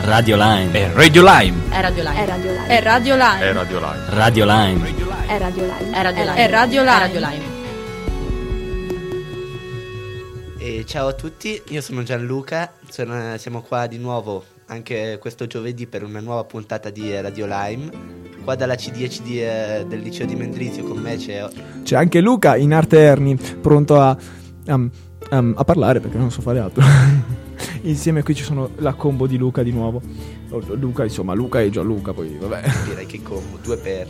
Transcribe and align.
Radio 0.00 0.36
Line. 0.36 0.72
È 0.72 0.92
Radio 0.92 1.22
Lime. 1.22 1.70
È 1.70 1.80
Radio 1.80 2.02
Live. 2.02 2.16
È 2.16 2.26
radio 2.26 2.52
live. 2.52 2.66
È 2.68 2.80
Radio 2.82 3.14
Line. 3.16 3.46
È 3.46 3.52
Radio 3.52 3.74
Line. 3.74 4.06
È 4.06 4.18
radio 4.18 4.44
live. 4.44 5.26
È 5.26 5.38
Radio 5.38 5.64
Live. 5.64 5.92
È 5.92 6.02
Radio 6.02 6.24
Live. 6.24 6.34
È 6.36 6.50
Radio 6.50 7.20
Live. 7.20 7.56
E 10.58 10.84
ciao 10.86 11.08
a 11.08 11.12
tutti, 11.12 11.60
io 11.68 11.80
sono 11.80 12.02
Gianluca, 12.02 12.72
sono- 12.88 13.36
siamo 13.38 13.62
qua 13.62 13.86
di 13.86 13.98
nuovo 13.98 14.44
anche 14.66 15.18
questo 15.20 15.46
giovedì 15.46 15.86
per 15.86 16.04
una 16.04 16.20
nuova 16.20 16.44
puntata 16.44 16.90
di 16.90 17.18
Radio 17.20 17.46
Lime. 17.46 17.90
Qua 18.44 18.54
dalla 18.54 18.74
C10 18.74 19.20
eh, 19.26 19.84
del 19.88 20.00
liceo 20.00 20.26
di 20.26 20.34
Mendrisio 20.34 20.84
con 20.84 20.98
me 20.98 21.16
c'è 21.16 21.46
C'è 21.82 21.96
anche 21.96 22.20
Luca 22.20 22.56
in 22.56 22.72
arte 22.72 22.98
Erni, 22.98 23.36
pronto 23.36 24.00
a, 24.00 24.16
um, 24.66 24.90
um, 25.30 25.54
a 25.56 25.64
parlare 25.64 26.00
perché 26.00 26.16
non 26.16 26.30
so 26.30 26.40
fare 26.40 26.58
altro. 26.60 27.46
Insieme 27.82 28.22
qui 28.22 28.34
ci 28.34 28.42
sono 28.42 28.70
la 28.76 28.94
combo 28.94 29.26
di 29.26 29.36
Luca 29.36 29.62
di 29.62 29.72
nuovo. 29.72 30.00
Oh, 30.50 30.62
Luca, 30.74 31.04
insomma, 31.04 31.34
Luca 31.34 31.60
e 31.60 31.70
Gianluca, 31.70 32.12
poi 32.12 32.36
vabbè. 32.38 32.62
direi 32.86 33.06
che 33.06 33.22
combo, 33.22 33.58
due 33.62 33.76
per. 33.76 34.08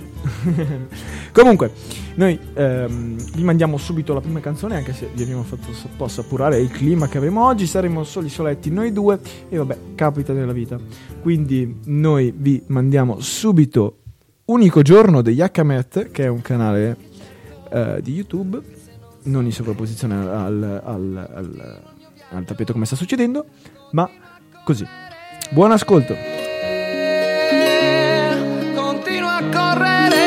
Comunque, 1.33 1.73
noi 2.15 2.39
ehm, 2.55 3.17
vi 3.35 3.43
mandiamo 3.43 3.77
subito 3.77 4.15
la 4.15 4.21
prima 4.21 4.41
canzone, 4.41 4.77
anche 4.77 4.93
se 4.93 5.11
vi 5.13 5.23
abbiamo 5.23 5.43
fatto 5.43 5.69
un 5.69 5.97
po' 5.97 6.57
il 6.57 6.71
clima 6.71 7.09
che 7.09 7.19
avremo 7.19 7.45
oggi. 7.45 7.67
Saremo 7.67 8.05
soli 8.05 8.29
soletti 8.29 8.71
noi 8.71 8.93
due, 8.93 9.19
e 9.49 9.57
vabbè, 9.57 9.79
capita 9.95 10.33
nella 10.33 10.53
vita. 10.53 10.79
Quindi, 11.21 11.81
noi 11.85 12.33
vi 12.37 12.63
mandiamo 12.67 13.21
subito 13.21 13.99
Unico 14.49 14.81
giorno 14.81 15.21
degli 15.21 15.43
Hmet, 15.43 16.11
che 16.11 16.25
è 16.25 16.27
un 16.29 16.41
canale 16.41 16.97
eh, 17.71 18.01
di 18.03 18.15
YouTube, 18.15 18.59
non 19.25 19.45
in 19.45 19.53
sovrapposizione 19.53 20.15
al, 20.15 20.81
al, 20.83 21.31
al, 21.35 21.83
al 22.31 22.45
tappeto 22.45 22.73
come 22.73 22.87
sta 22.87 22.97
succedendo, 22.97 23.47
ma 23.93 24.09
così. 24.65 24.87
Buon 25.51 25.73
ascolto. 25.73 26.15
Continua 28.75 29.37
a 29.37 29.49
correre. 29.49 30.27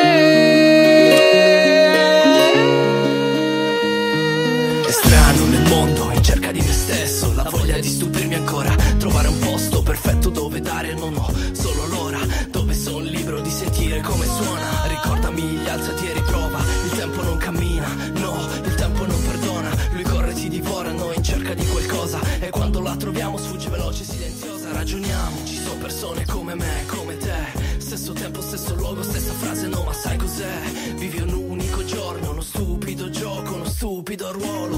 È 4.85 4.91
strano 4.91 5.45
nel 5.45 5.67
mondo 5.67 6.11
in 6.11 6.23
cerca 6.23 6.51
di 6.51 6.59
me 6.59 6.71
stesso 6.71 7.33
La 7.33 7.47
voglia 7.49 7.77
di 7.79 7.87
stupirmi 7.87 8.35
ancora 8.35 8.75
Trovare 8.97 9.27
un 9.27 9.39
posto 9.39 9.81
perfetto 9.83 10.29
dove 10.29 10.59
dare 10.59 10.93
Non 10.93 11.15
ho 11.15 11.31
come 26.51 26.55
me, 26.55 26.85
come 26.87 27.17
te. 27.17 27.79
Stesso 27.79 28.13
tempo, 28.13 28.41
stesso 28.41 28.75
luogo, 28.75 29.03
stessa 29.03 29.33
frase 29.33 29.67
No, 29.67 29.83
ma 29.83 29.93
sai 29.93 30.17
cos'è? 30.17 30.59
Vivi 30.95 31.19
un 31.21 31.33
unico 31.33 31.83
giorno 31.83 32.31
Uno 32.31 32.41
stupido 32.41 33.09
gioco, 33.09 33.55
uno 33.55 33.65
stupido 33.65 34.31
ruolo. 34.31 34.77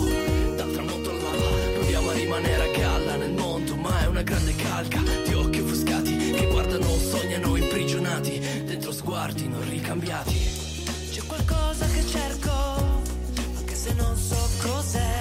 Dal 0.55 0.71
tramonto 0.71 1.09
all'alba 1.09 1.47
Proviamo 1.73 2.09
a 2.09 2.13
rimanere 2.13 2.69
a 2.69 2.77
galla 2.77 3.15
nel 3.15 3.33
mondo 3.33 3.75
Ma 3.75 4.01
è 4.01 4.05
una 4.07 4.21
grande 4.21 4.55
calca 4.55 5.01
Di 5.01 5.33
occhi 5.33 5.59
offuscati 5.59 6.31
Che 6.31 6.47
guardano, 6.47 6.87
sognano 6.97 7.55
imprigionati 7.55 8.39
Dentro 8.65 8.91
sguardi 8.91 9.47
non 9.47 9.67
ricambiati. 9.67 10.39
C'è 11.11 11.23
qualcosa 11.25 11.85
che 11.87 12.05
cerco 12.05 12.51
Anche 13.57 13.75
se 13.75 13.93
non 13.93 14.15
so 14.15 14.49
cos'è 14.61 15.12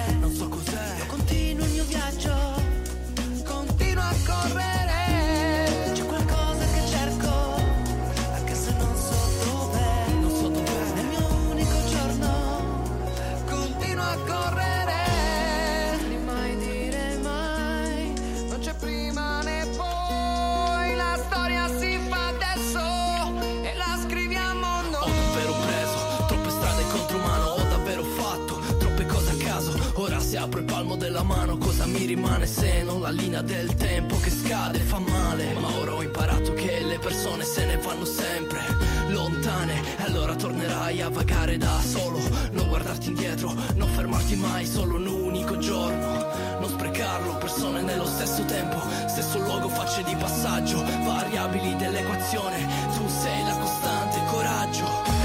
mi 31.93 32.05
rimane 32.05 32.47
se 32.47 32.81
non 32.83 33.01
la 33.01 33.11
linea 33.11 33.41
del 33.41 33.73
tempo 33.75 34.17
Che 34.19 34.29
scade 34.29 34.79
fa 34.79 34.99
male. 34.99 35.53
Ma 35.53 35.77
ora 35.79 35.93
ho 35.93 36.03
imparato 36.03 36.53
che 36.53 36.81
le 36.81 36.97
persone 36.97 37.43
se 37.43 37.65
ne 37.65 37.77
vanno 37.77 38.05
sempre 38.05 38.61
Lontane. 39.09 39.81
E 39.97 40.03
allora 40.03 40.35
tornerai 40.35 41.01
a 41.01 41.09
vagare 41.09 41.57
da 41.57 41.79
solo 41.79 42.19
Non 42.51 42.67
guardarti 42.67 43.09
indietro 43.09 43.53
Non 43.75 43.87
fermarti 43.89 44.35
mai 44.35 44.65
Solo 44.65 44.95
un 44.95 45.07
unico 45.07 45.57
giorno. 45.57 46.31
Non 46.59 46.69
sprecarlo 46.69 47.37
Persone 47.37 47.81
nello 47.81 48.05
stesso 48.05 48.43
tempo 48.45 48.79
Stesso 49.07 49.39
luogo 49.39 49.69
facce 49.69 50.03
di 50.03 50.15
passaggio 50.15 50.83
Variabili 51.05 51.75
dell'equazione. 51.75 52.67
Tu 52.95 53.07
sei 53.07 53.43
la 53.43 53.55
costante 53.55 54.19
Coraggio 54.31 55.22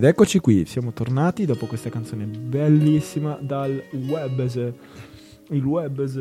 Ed 0.00 0.06
eccoci 0.06 0.38
qui, 0.38 0.64
siamo 0.64 0.94
tornati 0.94 1.44
dopo 1.44 1.66
questa 1.66 1.90
canzone 1.90 2.24
bellissima 2.24 3.36
dal 3.38 3.82
Webs. 3.92 4.72
Il 5.50 5.62
Webs. 5.62 6.16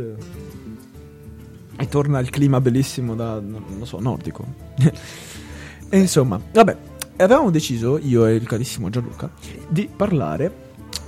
E 1.77 1.87
torna 1.87 2.19
il 2.19 2.29
clima 2.29 2.59
bellissimo 2.59 3.15
da, 3.15 3.39
non 3.39 3.85
so, 3.85 4.01
nordico. 4.01 4.45
e 5.87 5.97
insomma, 5.97 6.41
vabbè, 6.51 6.75
avevamo 7.19 7.51
deciso, 7.51 7.97
io 7.97 8.25
e 8.25 8.35
il 8.35 8.45
carissimo 8.45 8.89
Gianluca, 8.89 9.31
di 9.69 9.87
parlare 9.95 10.53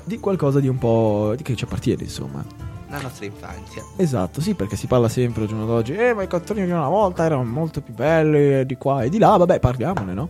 di 0.05 0.17
qualcosa 0.19 0.61
di 0.61 0.69
un 0.69 0.77
po' 0.77 1.33
di 1.35 1.43
che 1.43 1.57
ci 1.57 1.65
appartiene, 1.65 2.03
insomma. 2.03 2.41
La 2.87 3.01
nostra 3.01 3.25
infanzia. 3.25 3.83
Esatto, 3.97 4.39
sì, 4.39 4.53
perché 4.53 4.77
si 4.77 4.87
parla 4.87 5.09
sempre 5.09 5.41
al 5.41 5.49
giorno 5.49 5.65
d'oggi, 5.65 5.93
eh, 5.93 6.13
ma 6.13 6.23
i 6.23 6.27
cartoni 6.27 6.63
di 6.63 6.71
una 6.71 6.87
volta 6.87 7.25
erano 7.25 7.43
molto 7.43 7.81
più 7.81 7.93
belli, 7.93 8.65
di 8.65 8.77
qua 8.77 9.03
e 9.03 9.09
di 9.09 9.17
là, 9.17 9.35
vabbè, 9.35 9.59
parliamone, 9.59 10.13
no? 10.13 10.29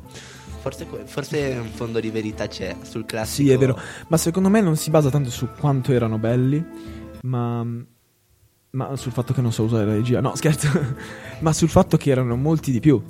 Forse, 0.61 0.85
forse 1.05 1.57
un 1.59 1.69
fondo 1.69 1.99
di 1.99 2.09
verità 2.11 2.47
c'è 2.47 2.75
sul 2.83 3.05
classico. 3.05 3.47
Sì, 3.47 3.53
è 3.53 3.57
vero. 3.57 3.77
Ma 4.07 4.17
secondo 4.17 4.47
me 4.49 4.61
non 4.61 4.75
si 4.75 4.89
basa 4.91 5.09
tanto 5.09 5.29
su 5.31 5.47
quanto 5.59 5.91
erano 5.91 6.19
belli, 6.19 6.63
ma, 7.23 7.65
ma 8.71 8.95
sul 8.95 9.11
fatto 9.11 9.33
che 9.33 9.41
non 9.41 9.51
so 9.51 9.63
usare 9.63 9.85
la 9.85 9.93
regia. 9.93 10.21
No, 10.21 10.35
scherzo. 10.35 10.67
ma 11.41 11.51
sul 11.51 11.69
fatto 11.69 11.97
che 11.97 12.11
erano 12.11 12.35
molti 12.35 12.71
di 12.71 12.79
più. 12.79 13.01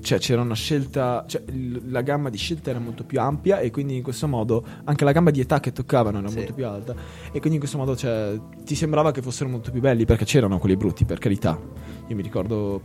cioè 0.00 0.18
c'era 0.18 0.40
una 0.40 0.54
scelta, 0.54 1.24
cioè 1.28 1.42
la 1.88 2.00
gamma 2.02 2.28
di 2.28 2.38
scelta 2.38 2.70
era 2.70 2.78
molto 2.80 3.04
più 3.04 3.18
ampia 3.20 3.58
e 3.60 3.70
quindi 3.70 3.96
in 3.96 4.02
questo 4.02 4.26
modo 4.28 4.64
anche 4.84 5.04
la 5.04 5.10
gamma 5.12 5.30
di 5.30 5.40
età 5.40 5.58
che 5.60 5.72
toccavano 5.72 6.18
era 6.18 6.28
Sì. 6.28 6.36
molto 6.36 6.54
più 6.54 6.66
alta 6.66 6.94
e 7.26 7.38
quindi 7.38 7.54
in 7.54 7.58
questo 7.58 7.76
modo 7.78 7.96
cioè, 7.96 8.38
ti 8.64 8.74
sembrava 8.76 9.10
che 9.12 9.20
fossero 9.22 9.48
molto 9.48 9.70
più 9.72 9.80
belli 9.80 10.04
perché 10.04 10.24
c'erano 10.24 10.58
quelli 10.58 10.76
brutti, 10.76 11.04
per 11.04 11.18
carità. 11.18 11.58
Io 12.08 12.14
mi 12.16 12.22
ricordo 12.22 12.82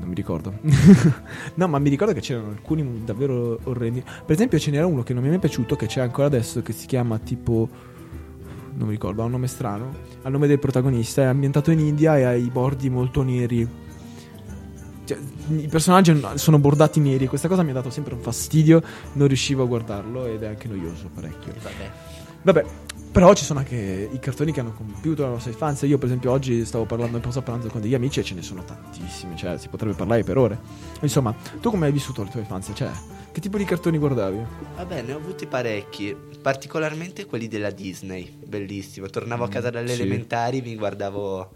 non 0.00 0.08
mi 0.08 0.14
ricordo. 0.14 0.52
no, 1.54 1.68
ma 1.68 1.78
mi 1.78 1.90
ricordo 1.90 2.12
che 2.12 2.20
c'erano 2.20 2.48
alcuni 2.48 3.02
davvero 3.04 3.60
orrendi. 3.64 4.02
Per 4.02 4.34
esempio, 4.34 4.58
ce 4.58 4.70
n'era 4.70 4.86
uno 4.86 5.02
che 5.02 5.12
non 5.12 5.22
mi 5.22 5.28
è 5.28 5.30
mai 5.30 5.38
piaciuto, 5.38 5.76
che 5.76 5.86
c'è 5.86 6.00
ancora 6.00 6.26
adesso, 6.26 6.62
che 6.62 6.72
si 6.72 6.86
chiama 6.86 7.18
tipo. 7.18 7.68
Non 8.72 8.86
mi 8.86 8.94
ricordo, 8.94 9.22
ha 9.22 9.26
un 9.26 9.30
nome 9.30 9.46
strano. 9.46 9.94
Ha 10.22 10.26
il 10.26 10.32
nome 10.32 10.46
del 10.46 10.58
protagonista, 10.58 11.22
è 11.22 11.26
ambientato 11.26 11.70
in 11.70 11.80
India 11.80 12.16
e 12.18 12.22
ha 12.24 12.34
i 12.34 12.48
bordi 12.50 12.88
molto 12.88 13.22
neri. 13.22 13.68
Cioè, 15.04 15.18
I 15.48 15.68
personaggi 15.68 16.18
sono 16.34 16.58
bordati 16.58 17.00
neri 17.00 17.26
questa 17.26 17.48
cosa 17.48 17.62
mi 17.62 17.70
ha 17.70 17.74
dato 17.74 17.90
sempre 17.90 18.14
un 18.14 18.20
fastidio. 18.20 18.82
Non 19.12 19.26
riuscivo 19.28 19.64
a 19.64 19.66
guardarlo 19.66 20.26
ed 20.26 20.42
è 20.42 20.46
anche 20.46 20.66
noioso 20.66 21.10
parecchio. 21.12 21.52
Vabbè. 21.62 21.90
Vabbè, 22.42 22.64
però 23.10 23.34
ci 23.34 23.44
sono 23.44 23.58
anche 23.58 24.08
i 24.12 24.18
cartoni 24.20 24.52
che 24.52 24.60
hanno 24.60 24.72
compiuto 24.72 25.22
la 25.22 25.30
nostra 25.30 25.50
infanzia. 25.50 25.88
Io, 25.88 25.98
per 25.98 26.06
esempio, 26.06 26.30
oggi 26.30 26.64
stavo 26.64 26.84
parlando 26.86 27.16
in 27.16 27.22
pausa 27.22 27.42
pranzo 27.42 27.68
con 27.68 27.80
degli 27.80 27.94
amici 27.94 28.20
e 28.20 28.22
ce 28.24 28.34
ne 28.34 28.42
sono 28.42 28.64
tantissimi. 28.64 29.36
Cioè, 29.36 29.58
si 29.58 29.68
potrebbe 29.68 29.94
parlare 29.94 30.22
per 30.22 30.38
ore. 30.38 30.58
Insomma, 31.00 31.34
tu 31.60 31.70
come 31.70 31.86
hai 31.86 31.92
vissuto 31.92 32.22
la 32.22 32.30
tua 32.30 32.40
infanzia? 32.40 32.72
Cioè, 32.74 32.90
che 33.32 33.40
tipo 33.40 33.56
di 33.58 33.64
cartoni 33.64 33.98
guardavi? 33.98 34.38
Vabbè, 34.76 35.02
ne 35.02 35.12
ho 35.14 35.16
avuti 35.16 35.46
parecchi, 35.46 36.14
particolarmente 36.40 37.26
quelli 37.26 37.48
della 37.48 37.70
Disney, 37.70 38.30
bellissimo. 38.44 39.06
Tornavo 39.08 39.44
a 39.44 39.48
casa 39.48 39.70
dalle 39.70 39.92
Mm, 39.92 39.94
sì. 39.96 40.02
elementari, 40.02 40.60
mi 40.60 40.76
guardavo 40.76 41.50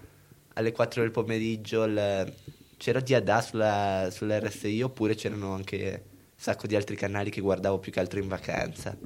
alle 0.55 0.73
4 0.73 1.03
del 1.03 1.11
pomeriggio, 1.11 1.85
il- 1.85 2.33
c'era 2.77 3.01
Diadà 3.01 3.41
sulla, 3.41 4.09
sull'RSI 4.11 4.83
oppure 4.83 5.15
c'erano 5.15 5.53
anche 5.55 6.03
un 6.07 6.33
sacco 6.37 6.67
di 6.67 6.75
altri 6.77 6.97
canali 6.97 7.31
che 7.31 7.41
guardavo 7.41 7.79
più 7.79 7.91
che 7.93 8.01
altro 8.01 8.19
in 8.21 8.29
vacanza. 8.29 8.97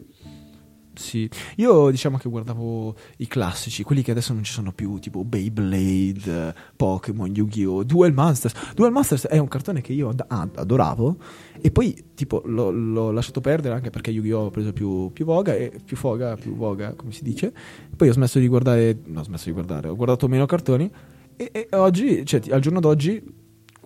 Sì, 0.98 1.30
io 1.58 1.90
diciamo 1.90 2.18
che 2.18 2.28
guardavo 2.28 2.92
i 3.18 3.28
classici, 3.28 3.84
quelli 3.84 4.02
che 4.02 4.10
adesso 4.10 4.32
non 4.32 4.42
ci 4.42 4.52
sono 4.52 4.72
più, 4.72 4.98
tipo 4.98 5.22
Beyblade, 5.24 6.52
Pokémon, 6.74 7.32
Yu-Gi-Oh!, 7.32 7.84
Duel 7.84 8.12
Masters. 8.12 8.74
Duel 8.74 8.90
Masters 8.90 9.26
è 9.28 9.38
un 9.38 9.46
cartone 9.46 9.80
che 9.80 9.92
io 9.92 10.08
ad- 10.08 10.24
ad- 10.26 10.56
adoravo 10.56 11.16
e 11.60 11.70
poi 11.70 11.96
tipo 12.16 12.42
l'ho, 12.46 12.70
l'ho 12.70 13.12
lasciato 13.12 13.40
perdere 13.40 13.74
anche 13.76 13.90
perché 13.90 14.10
Yu-Gi-Oh! 14.10 14.46
ha 14.46 14.50
preso 14.50 14.72
più, 14.72 15.12
più 15.12 15.24
voga 15.24 15.54
e 15.54 15.72
più 15.84 15.96
foga, 15.96 16.34
più 16.34 16.56
voga, 16.56 16.94
come 16.94 17.12
si 17.12 17.22
dice. 17.22 17.52
Poi 17.96 18.08
ho 18.08 18.12
smesso 18.12 18.40
di 18.40 18.48
guardare, 18.48 18.98
no, 19.04 19.20
ho 19.20 19.24
smesso 19.24 19.44
di 19.44 19.52
guardare, 19.52 19.88
ho 19.88 19.94
guardato 19.94 20.26
meno 20.26 20.46
cartoni 20.46 20.90
e, 21.36 21.50
e 21.52 21.68
oggi, 21.76 22.26
cioè 22.26 22.40
al 22.50 22.60
giorno 22.60 22.80
d'oggi 22.80 23.22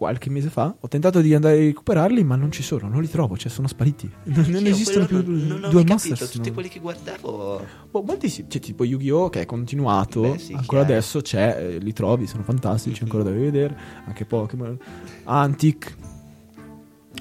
qualche 0.02 0.30
mese 0.30 0.48
fa 0.50 0.74
ho 0.78 0.88
tentato 0.88 1.20
di 1.20 1.32
andare 1.32 1.54
a 1.54 1.60
recuperarli 1.60 2.24
ma 2.24 2.34
non 2.34 2.50
ci 2.50 2.62
sono, 2.62 2.88
non 2.88 3.00
li 3.00 3.08
trovo, 3.08 3.36
cioè 3.36 3.50
sono 3.50 3.68
spariti. 3.68 4.10
Non, 4.32 4.44
non 4.48 4.66
esistono 4.66 5.06
più 5.06 5.22
non, 5.24 5.60
non 5.60 5.70
mai 5.72 5.84
Masters. 5.84 6.18
capito, 6.18 6.36
tutti 6.38 6.50
quelli 6.52 6.68
che 6.68 6.80
guardavo... 6.80 7.64
Boh, 7.90 8.02
molti 8.02 8.28
sì, 8.28 8.46
c'è 8.48 8.58
tipo 8.58 8.84
Yu-Gi-Oh! 8.84 9.28
che 9.30 9.42
è 9.42 9.46
continuato, 9.46 10.20
Beh, 10.22 10.38
sì, 10.38 10.52
ancora 10.52 10.80
chiaro. 10.84 10.92
adesso 10.98 11.20
c'è, 11.20 11.56
eh, 11.58 11.78
li 11.78 11.92
trovi, 11.92 12.26
sono 12.26 12.42
fantastici, 12.42 13.02
Mhm. 13.04 13.10
ancora 13.10 13.22
da 13.22 13.30
vedere, 13.30 13.76
anche 14.06 14.24
Pokémon, 14.24 14.76
Antic, 15.24 15.96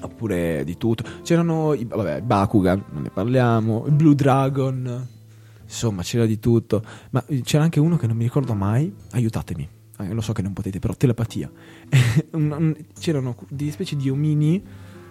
oppure 0.02 0.64
di 0.64 0.76
tutto. 0.76 1.04
C'erano, 1.22 1.74
i, 1.74 1.84
vabbè, 1.84 2.22
Bakugan, 2.22 2.84
non 2.92 3.02
ne 3.02 3.10
parliamo, 3.10 3.84
il 3.86 3.92
Blue 3.92 4.14
Dragon, 4.14 5.06
insomma 5.64 6.02
c'era 6.02 6.26
di 6.26 6.38
tutto, 6.38 6.82
ma 7.10 7.22
eh, 7.26 7.42
c'era 7.42 7.62
anche 7.62 7.78
uno 7.80 7.96
che 7.96 8.06
non 8.06 8.16
mi 8.16 8.24
ricordo 8.24 8.54
mai, 8.54 8.92
aiutatemi. 9.12 9.68
Eh, 10.08 10.12
Lo 10.12 10.20
so 10.20 10.32
che 10.32 10.42
non 10.42 10.52
potete, 10.52 10.78
però 10.78 10.94
telepatia. 10.94 11.50
C'erano 12.98 13.36
delle 13.48 13.70
specie 13.70 13.96
di 13.96 14.08
omini 14.10 14.62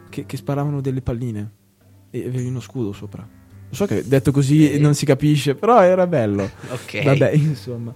che, 0.10 0.26
che 0.26 0.38
sparavano 0.38 0.82
delle 0.82 1.02
palline 1.02 1.52
e 2.10 2.26
avevi 2.28 2.48
uno 2.48 2.60
scudo 2.60 2.92
sopra. 2.94 3.28
Lo 3.70 3.76
so 3.76 3.86
che 3.86 4.06
detto 4.06 4.32
così 4.32 4.78
non 4.80 4.94
si 4.96 5.06
capisce, 5.06 5.56
però 5.56 5.82
era 5.82 6.06
bello. 6.08 6.44
Ok. 6.72 7.04
Vabbè, 7.04 7.32
insomma. 7.36 7.94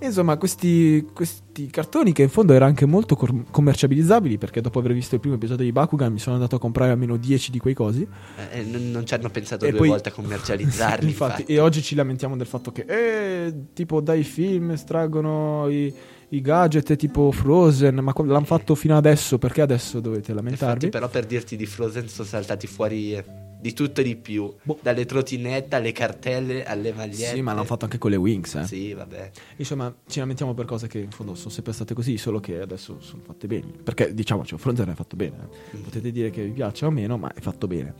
Insomma, 0.00 0.36
questi, 0.36 1.04
questi 1.12 1.66
cartoni 1.66 2.12
che 2.12 2.22
in 2.22 2.28
fondo 2.28 2.52
erano 2.52 2.70
anche 2.70 2.86
molto 2.86 3.16
cor- 3.16 3.50
commerciabilizzabili, 3.50 4.38
perché 4.38 4.60
dopo 4.60 4.78
aver 4.78 4.92
visto 4.92 5.16
il 5.16 5.20
primo 5.20 5.34
episodio 5.34 5.64
di 5.64 5.72
Bakugan 5.72 6.12
mi 6.12 6.20
sono 6.20 6.36
andato 6.36 6.54
a 6.54 6.60
comprare 6.60 6.92
almeno 6.92 7.16
10 7.16 7.50
di 7.50 7.58
quei 7.58 7.74
cosi. 7.74 8.06
Eh, 8.52 8.62
non, 8.62 8.92
non 8.92 9.04
ci 9.04 9.14
hanno 9.14 9.28
pensato 9.28 9.64
E 9.64 9.70
due 9.70 9.78
poi- 9.78 9.88
volte 9.88 10.10
a 10.10 10.12
commercializzarli, 10.12 11.08
infatti, 11.10 11.40
infatti. 11.40 11.52
e 11.52 11.58
oggi 11.58 11.82
ci 11.82 11.96
lamentiamo 11.96 12.36
del 12.36 12.46
fatto 12.46 12.70
che, 12.70 12.84
eh, 12.86 13.52
tipo, 13.72 14.00
dai 14.00 14.22
film 14.22 14.70
estraggono 14.70 15.66
i, 15.68 15.92
i 16.30 16.40
gadget 16.40 16.96
tipo 16.96 17.30
Frozen, 17.32 17.96
ma 17.96 18.12
co- 18.12 18.24
l'hanno 18.24 18.44
fatto 18.44 18.74
fino 18.74 18.96
adesso, 18.96 19.38
perché 19.38 19.62
adesso 19.62 20.00
dovete 20.00 20.32
lamentarvi? 20.34 20.86
Infatti, 20.86 20.88
però, 20.90 21.08
per 21.08 21.26
dirti 21.26 21.56
di 21.56 21.64
Frozen 21.66 22.08
sono 22.08 22.28
saltati 22.28 22.66
fuori 22.66 23.14
eh, 23.14 23.24
di 23.60 23.72
tutto 23.72 24.02
e 24.02 24.04
di 24.04 24.14
più. 24.16 24.52
Boh. 24.62 24.78
Dalle 24.82 25.06
trotinette 25.06 25.76
alle 25.76 25.92
cartelle 25.92 26.64
alle 26.64 26.92
magliette. 26.92 27.34
Sì, 27.34 27.40
ma 27.40 27.52
l'hanno 27.52 27.64
fatto 27.64 27.84
anche 27.86 27.98
con 27.98 28.10
le 28.10 28.16
Wings, 28.16 28.54
eh. 28.56 28.64
Sì, 28.66 28.92
vabbè. 28.92 29.30
Insomma, 29.56 29.92
ci 30.06 30.18
lamentiamo 30.18 30.52
per 30.52 30.66
cose 30.66 30.86
che 30.86 30.98
in 30.98 31.10
fondo 31.10 31.34
sono 31.34 31.50
sempre 31.50 31.72
state 31.72 31.94
così, 31.94 32.18
solo 32.18 32.40
che 32.40 32.60
adesso 32.60 32.98
sono 33.00 33.22
fatte 33.24 33.46
bene. 33.46 33.72
Perché 33.82 34.12
diciamoci, 34.12 34.56
Frozen 34.58 34.88
è 34.90 34.94
fatto 34.94 35.16
bene. 35.16 35.48
eh. 35.72 35.78
Potete 35.78 36.12
dire 36.12 36.30
che 36.30 36.44
vi 36.44 36.50
piace 36.50 36.84
o 36.84 36.90
meno, 36.90 37.16
ma 37.16 37.32
è 37.32 37.40
fatto 37.40 37.66
bene. 37.66 37.94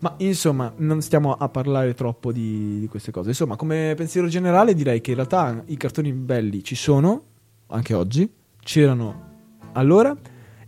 Ma 0.00 0.14
insomma, 0.18 0.72
non 0.78 1.00
stiamo 1.00 1.32
a 1.34 1.48
parlare 1.48 1.94
troppo 1.94 2.32
di, 2.32 2.80
di 2.80 2.86
queste 2.88 3.12
cose. 3.12 3.30
Insomma, 3.30 3.56
come 3.56 3.94
pensiero 3.96 4.26
generale 4.26 4.74
direi 4.74 5.00
che 5.00 5.10
in 5.10 5.16
realtà 5.16 5.62
i 5.66 5.76
cartoni 5.76 6.12
belli 6.12 6.62
ci 6.64 6.74
sono, 6.74 7.26
anche 7.72 7.94
oggi, 7.94 8.30
c'erano 8.62 9.30
allora 9.72 10.14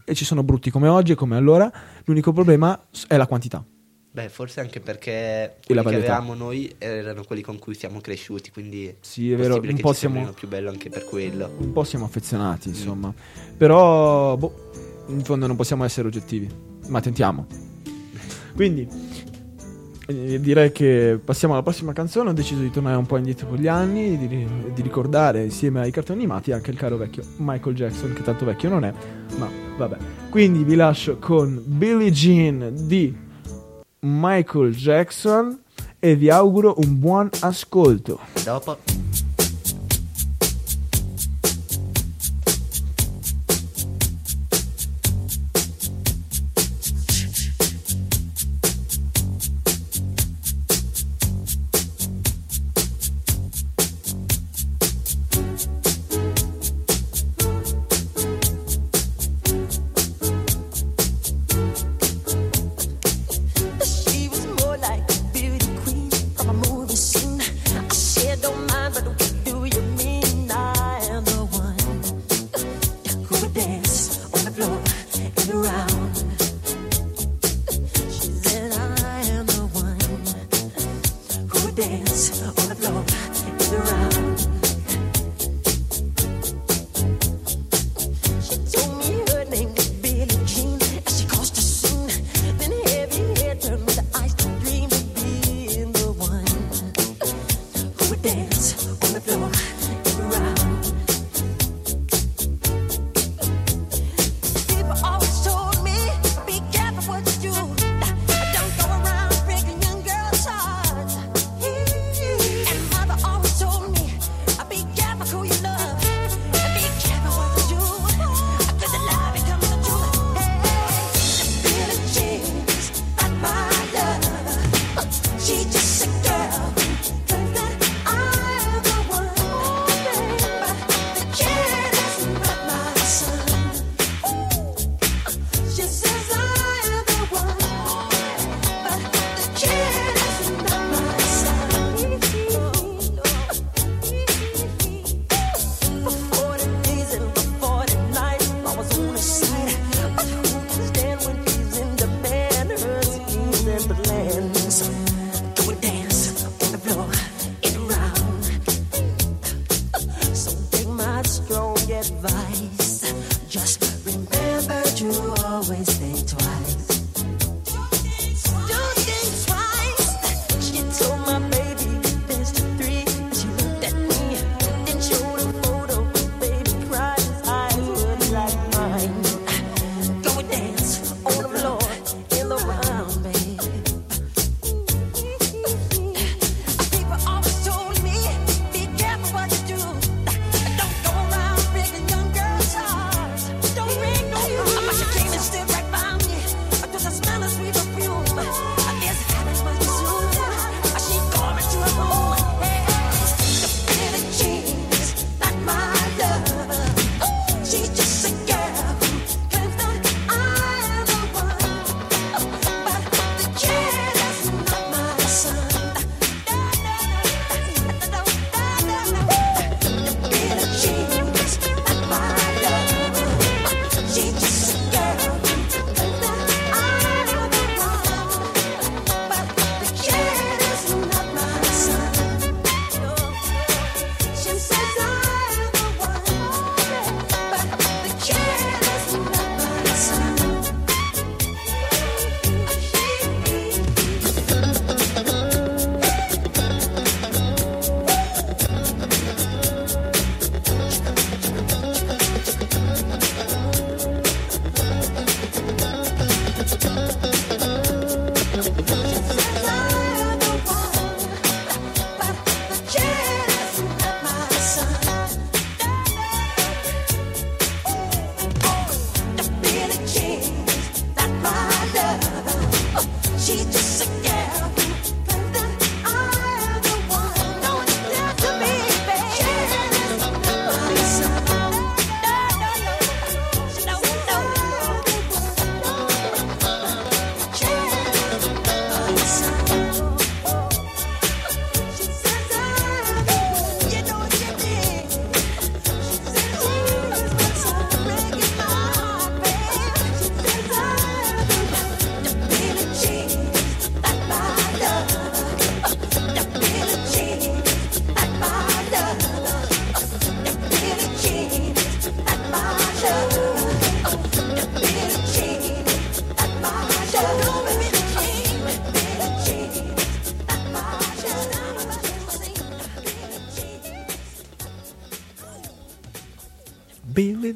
e 0.04 0.14
ci 0.14 0.24
sono 0.24 0.42
brutti 0.42 0.70
come 0.70 0.88
oggi 0.88 1.12
e 1.12 1.14
come 1.14 1.36
allora. 1.36 1.70
L'unico 2.04 2.32
problema 2.32 2.78
è 3.06 3.16
la 3.16 3.26
quantità. 3.26 3.64
Beh, 4.10 4.28
forse 4.28 4.60
anche 4.60 4.78
perché 4.80 5.56
quelli 5.66 5.82
che 5.82 5.94
avevamo 5.96 6.34
noi 6.34 6.72
erano 6.78 7.24
quelli 7.24 7.42
con 7.42 7.58
cui 7.58 7.74
siamo 7.74 8.00
cresciuti, 8.00 8.50
quindi 8.52 8.94
Sì, 9.00 9.32
è 9.32 9.36
vero, 9.36 9.60
un 9.60 9.76
po' 9.80 9.92
siamo- 9.92 10.32
più 10.32 10.46
bello 10.46 10.70
anche 10.70 10.88
per 10.88 11.04
quello. 11.04 11.50
Un 11.58 11.72
po' 11.72 11.82
siamo 11.82 12.04
affezionati, 12.04 12.68
insomma. 12.68 13.12
Però, 13.56 14.36
boh, 14.36 14.70
in 15.08 15.24
fondo 15.24 15.48
non 15.48 15.56
possiamo 15.56 15.82
essere 15.84 16.06
oggettivi. 16.06 16.48
Ma 16.86 17.00
tentiamo. 17.00 17.46
Quindi, 18.54 18.86
eh, 20.06 20.40
direi 20.40 20.72
che 20.72 21.18
passiamo 21.22 21.54
alla 21.54 21.62
prossima 21.62 21.92
canzone. 21.92 22.30
Ho 22.30 22.32
deciso 22.32 22.60
di 22.60 22.70
tornare 22.70 22.96
un 22.96 23.06
po' 23.06 23.16
indietro 23.16 23.48
con 23.48 23.58
gli 23.58 23.66
anni, 23.66 24.16
di, 24.18 24.28
di 24.28 24.82
ricordare 24.82 25.44
insieme 25.44 25.80
ai 25.80 25.90
cartoni 25.90 26.20
animati 26.20 26.52
anche 26.52 26.70
il 26.70 26.76
caro 26.76 26.96
vecchio 26.96 27.22
Michael 27.38 27.74
Jackson, 27.74 28.12
che 28.12 28.22
tanto 28.22 28.44
vecchio 28.44 28.68
non 28.68 28.84
è, 28.84 28.92
ma 29.38 29.48
vabbè. 29.76 29.96
Quindi 30.30 30.64
vi 30.64 30.74
lascio 30.74 31.18
con 31.18 31.62
Billie 31.64 32.10
Jean 32.10 32.72
di 32.86 33.16
Michael 34.00 34.74
Jackson 34.74 35.60
e 35.98 36.16
vi 36.16 36.28
auguro 36.28 36.74
un 36.78 36.98
buon 36.98 37.30
ascolto. 37.40 38.20
Dopo 38.44 38.78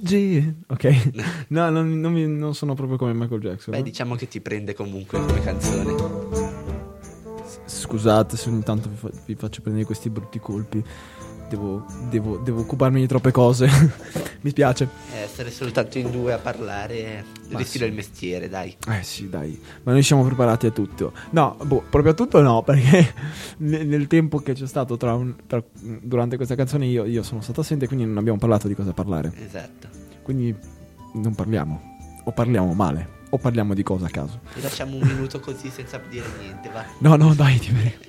Jean. 0.00 0.62
Ok. 0.68 1.12
No, 1.48 1.70
non, 1.70 1.98
non 2.00 2.12
mi- 2.12 2.26
non 2.26 2.54
sono 2.54 2.74
proprio 2.74 2.98
come 2.98 3.12
Michael 3.14 3.40
Jackson. 3.40 3.72
Beh, 3.72 3.78
no? 3.78 3.84
diciamo 3.84 4.14
che 4.14 4.28
ti 4.28 4.40
prende 4.40 4.74
comunque 4.74 5.18
come 5.18 5.40
canzone. 5.40 5.94
Scusate 7.64 8.36
se 8.36 8.48
ogni 8.50 8.62
tanto 8.62 8.88
vi, 8.88 8.96
fa- 8.96 9.10
vi 9.24 9.34
faccio 9.34 9.60
prendere 9.62 9.86
questi 9.86 10.10
brutti 10.10 10.38
colpi. 10.38 10.82
Devo, 11.48 11.86
devo- 12.10 12.36
devo 12.36 12.60
occuparmi 12.60 13.00
di 13.00 13.06
troppe 13.06 13.30
cose. 13.32 13.68
mi 14.42 14.50
spiace. 14.50 14.88
Eh, 15.14 15.20
essere 15.22 15.50
soltanto 15.50 15.96
in 15.98 16.10
due 16.10 16.32
a 16.34 16.38
parlare 16.38 17.24
rischi 17.48 17.64
sì. 17.72 17.78
del 17.78 17.92
mestiere, 17.92 18.48
dai. 18.48 18.76
Eh 18.86 19.02
sì, 19.02 19.28
dai. 19.30 19.58
Ma 19.84 19.92
noi 19.92 20.02
siamo 20.02 20.24
preparati 20.24 20.66
a 20.66 20.70
tutto. 20.70 21.12
No, 21.30 21.56
boh, 21.62 21.82
proprio 21.88 22.12
a 22.12 22.14
tutto 22.14 22.40
no, 22.42 22.62
perché 22.64 23.14
ne- 23.58 23.84
nel 23.84 24.06
tempo 24.08 24.38
che 24.40 24.52
c'è 24.52 24.66
stato 24.66 24.96
tra 24.98 25.14
un- 25.14 25.34
tra- 25.46 25.62
durante 25.80 26.36
questa 26.36 26.54
canzone 26.54 26.84
io, 26.86 27.04
io 27.06 27.22
sono 27.22 27.40
stato 27.40 27.62
assente, 27.62 27.86
quindi 27.86 28.04
non 28.04 28.18
abbiamo 28.18 28.38
parlato 28.38 28.68
di 28.68 28.74
cosa 28.74 28.92
parlare. 28.92 29.32
Esatto. 29.42 29.88
Quindi 30.22 30.54
non 31.14 31.34
parliamo. 31.34 31.96
O 32.24 32.32
parliamo 32.32 32.74
male. 32.74 33.16
O 33.30 33.38
parliamo 33.38 33.72
di 33.74 33.82
cosa 33.82 34.06
a 34.06 34.10
caso. 34.10 34.40
Ti 34.54 34.60
lasciamo 34.60 34.96
un 34.96 35.02
minuto 35.06 35.40
così 35.40 35.70
senza 35.70 35.98
dire 36.10 36.26
niente, 36.40 36.68
va. 36.70 36.84
No, 36.98 37.16
no, 37.16 37.32
dai, 37.34 37.58
ti 37.58 37.72
prego. 37.72 38.06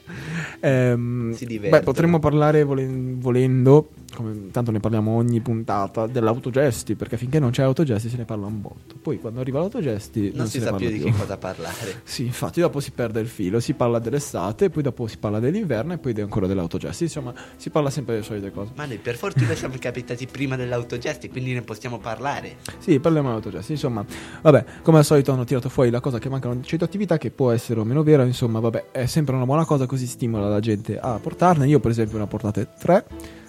Ehm, 0.59 1.33
Si 1.33 1.45
beh, 1.59 1.81
potremmo 1.81 2.19
parlare 2.19 2.63
volen- 2.63 3.19
volendo, 3.19 3.89
come 4.15 4.49
tanto 4.51 4.71
ne 4.71 4.79
parliamo 4.79 5.11
ogni 5.15 5.39
puntata, 5.39 6.07
dell'autogesti, 6.07 6.95
perché 6.95 7.17
finché 7.17 7.39
non 7.39 7.51
c'è 7.51 7.63
autogesti 7.63 8.09
se 8.09 8.17
ne 8.17 8.25
parla 8.25 8.45
un 8.47 8.61
botto. 8.61 8.95
Poi 9.01 9.19
quando 9.19 9.39
arriva 9.39 9.59
l'autogesti 9.59 10.27
non, 10.29 10.37
Non 10.39 10.47
si 10.47 10.59
sa 10.59 10.73
più 10.73 10.89
di 10.89 10.99
che 10.99 11.11
cosa 11.11 11.37
parlare. 11.37 12.01
Sì, 12.09 12.25
infatti 12.25 12.59
dopo 12.59 12.79
si 12.79 12.91
perde 12.91 13.19
il 13.19 13.27
filo, 13.27 13.59
si 13.59 13.73
parla 13.73 13.99
dell'estate, 13.99 14.69
poi 14.69 14.83
dopo 14.83 15.07
si 15.07 15.17
parla 15.17 15.39
dell'inverno 15.39 15.93
e 15.93 15.97
poi 15.97 16.13
ancora 16.19 16.47
dell'autogesti. 16.47 17.03
Insomma, 17.03 17.33
si 17.55 17.69
parla 17.69 17.89
sempre 17.89 18.15
delle 18.15 18.25
solite 18.25 18.51
cose. 18.51 18.71
Ma 18.75 18.85
noi 18.85 18.97
per 18.97 19.15
fortuna 19.15 19.53
siamo 19.53 19.75
capitati 19.79 20.25
prima 20.25 20.55
dell'autogesti, 20.55 21.29
quindi 21.29 21.53
ne 21.53 21.61
possiamo 21.61 21.99
parlare. 21.99 22.57
Sì, 22.79 22.99
parliamo 22.99 23.27
dell'autogesti. 23.27 23.73
Insomma, 23.73 24.03
vabbè, 24.41 24.65
come 24.81 24.97
al 24.97 25.05
solito 25.05 25.31
hanno 25.31 25.43
tirato 25.45 25.69
fuori 25.69 25.89
la 25.89 25.99
cosa 25.99 26.17
che 26.19 26.29
mancano 26.29 26.59
100 26.61 26.83
attività, 26.83 27.17
che 27.17 27.29
può 27.31 27.51
essere 27.51 27.79
o 27.79 27.83
meno 27.83 28.03
vera. 28.03 28.23
Insomma, 28.23 28.59
vabbè, 28.59 28.91
è 28.91 29.05
sempre 29.05 29.35
una 29.35 29.45
buona 29.45 29.65
cosa, 29.65 29.85
così 29.85 29.98
stimola 30.05 30.47
la 30.47 30.59
gente 30.59 30.97
a 30.97 31.19
portarne. 31.19 31.67
Io, 31.67 31.79
per 31.79 31.91
esempio, 31.91 32.17
ne 32.17 32.23
ho 32.23 32.27
portate 32.27 32.69
tre, 32.77 33.05